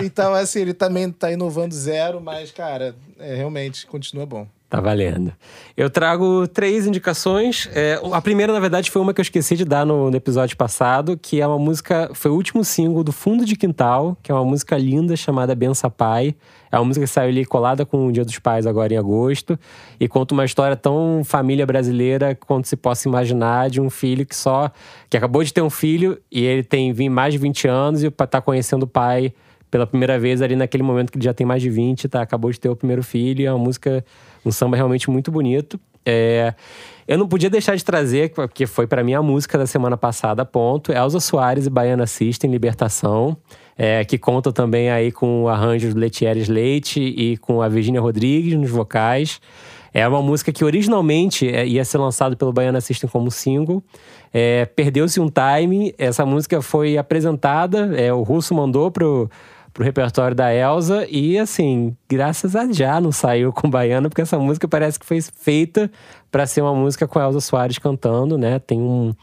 [0.04, 4.46] Então, assim, ele também tá inovando zero, mas, cara, é, realmente continua bom.
[4.68, 5.32] Tá valendo.
[5.76, 7.68] Eu trago três indicações.
[7.72, 10.56] É, a primeira, na verdade, foi uma que eu esqueci de dar no, no episódio
[10.56, 12.10] passado, que é uma música.
[12.14, 15.88] Foi o último single do Fundo de Quintal, que é uma música linda chamada Bença
[15.88, 16.34] Pai.
[16.72, 19.56] É uma música que saiu ali colada com o Dia dos Pais agora em agosto.
[20.00, 24.34] E conta uma história tão família brasileira quanto se possa imaginar de um filho que
[24.34, 24.72] só.
[25.08, 28.40] que acabou de ter um filho e ele tem mais de 20 anos e tá
[28.40, 29.32] conhecendo o pai
[29.76, 32.22] pela primeira vez ali naquele momento que ele já tem mais de 20, tá?
[32.22, 33.46] Acabou de ter o primeiro filho.
[33.46, 34.02] É uma música,
[34.42, 35.78] um samba realmente muito bonito.
[36.02, 36.54] É,
[37.06, 40.46] eu não podia deixar de trazer, porque foi pra mim a música da semana passada,
[40.46, 40.92] ponto.
[40.92, 43.36] Elza Soares e Baiana System, Libertação.
[43.76, 48.00] é, que conta também aí com o arranjo do Letieres Leite e com a Virginia
[48.00, 49.38] Rodrigues nos vocais.
[49.92, 53.82] É uma música que originalmente é, ia ser lançado pelo Baiana System como single.
[54.32, 55.94] É, Perdeu-se um time.
[55.96, 59.30] Essa música foi apresentada, é, o Russo mandou pro,
[59.76, 61.06] pro repertório da Elsa.
[61.10, 65.20] E assim, graças a já não saiu com Baiana, porque essa música parece que foi
[65.20, 65.90] feita
[66.30, 68.58] para ser uma música com a Elsa Soares cantando, né?
[68.58, 69.14] Tem um,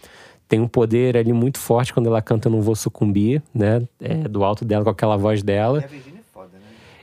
[0.47, 3.81] tem um poder ali muito forte quando ela canta Não Vou Sucumbir, né?
[3.99, 5.79] É, do alto dela, com aquela voz dela.
[5.79, 6.12] é?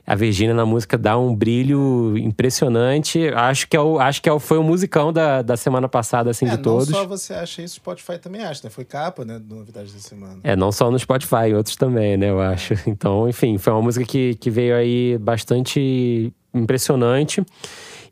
[0.05, 3.27] A Virgínia na música dá um brilho impressionante.
[3.35, 6.29] Acho que, é o, acho que é o, foi o musicão da, da semana passada,
[6.31, 6.89] assim, é, de todos.
[6.89, 8.69] Não só você acha isso, o Spotify também acha, né?
[8.69, 9.39] Foi capa, né?
[9.39, 10.39] Do Novidade da Semana.
[10.43, 12.73] É, não só no Spotify, outros também, né, eu acho.
[12.87, 17.43] Então, enfim, foi uma música que, que veio aí bastante impressionante.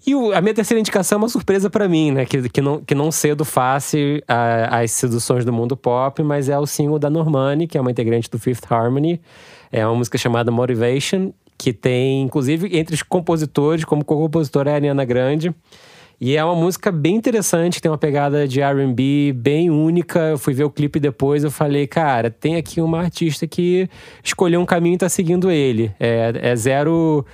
[0.08, 2.26] E o- a minha terceira indicação é uma surpresa pra mim, né?
[2.26, 6.66] Que, que, não, que não cedo face as seduções do mundo pop, mas é o
[6.66, 9.20] single da Normani, que é uma integrante do Fifth Harmony.
[9.72, 14.76] É uma música chamada Motivation, que tem, inclusive, entre os compositores, como co-compositora é a
[14.78, 15.54] Ariana Grande.
[16.22, 20.20] E é uma música bem interessante, tem uma pegada de R&B bem única.
[20.20, 23.90] Eu fui ver o clipe depois, eu falei, cara, tem aqui uma artista que
[24.24, 25.94] escolheu um caminho e tá seguindo ele.
[26.00, 27.26] É, é zero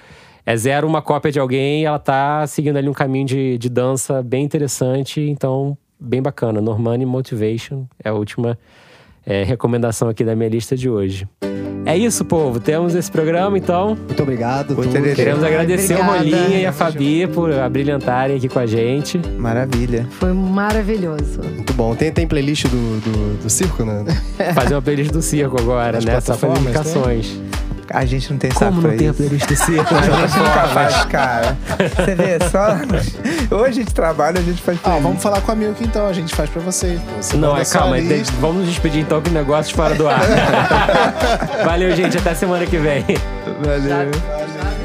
[0.43, 4.21] é zero uma cópia de alguém, ela tá seguindo ali um caminho de, de dança
[4.21, 6.61] bem interessante, então bem bacana.
[6.61, 8.57] Normani Motivation é a última
[9.25, 11.27] é, recomendação aqui da minha lista de hoje.
[11.85, 12.59] É isso, povo.
[12.59, 13.89] Temos esse programa, então.
[13.95, 14.75] Muito obrigado.
[14.75, 15.13] Tererê.
[15.13, 16.17] Queremos agradecer o obrigada.
[16.17, 19.21] Rolinha e a Fabi por abrilhantarem aqui com a gente.
[19.37, 20.07] Maravilha.
[20.09, 21.41] Foi maravilhoso.
[21.43, 21.95] Muito bom.
[21.95, 24.03] Tem, tem playlist do, do, do circo, né?
[24.55, 26.21] Fazer uma playlist do circo agora, Nas né?
[26.21, 27.39] Só fazer indicações.
[27.89, 29.93] A gente não tem saco Como pra não tem a playlist do circo?
[29.95, 31.57] A gente nunca faz, cara.
[31.95, 32.75] Você vê, só.
[33.55, 35.03] Ou a gente trabalha, a gente faz Ah, playlist.
[35.03, 36.99] vamos falar com a Milk então, a gente faz pra você.
[37.21, 40.19] Você Não, é calma, de- vamos nos despedir então que negócios fora do ar.
[41.63, 43.05] Valeu, gente, até semana que vem.
[43.63, 44.84] Valeu.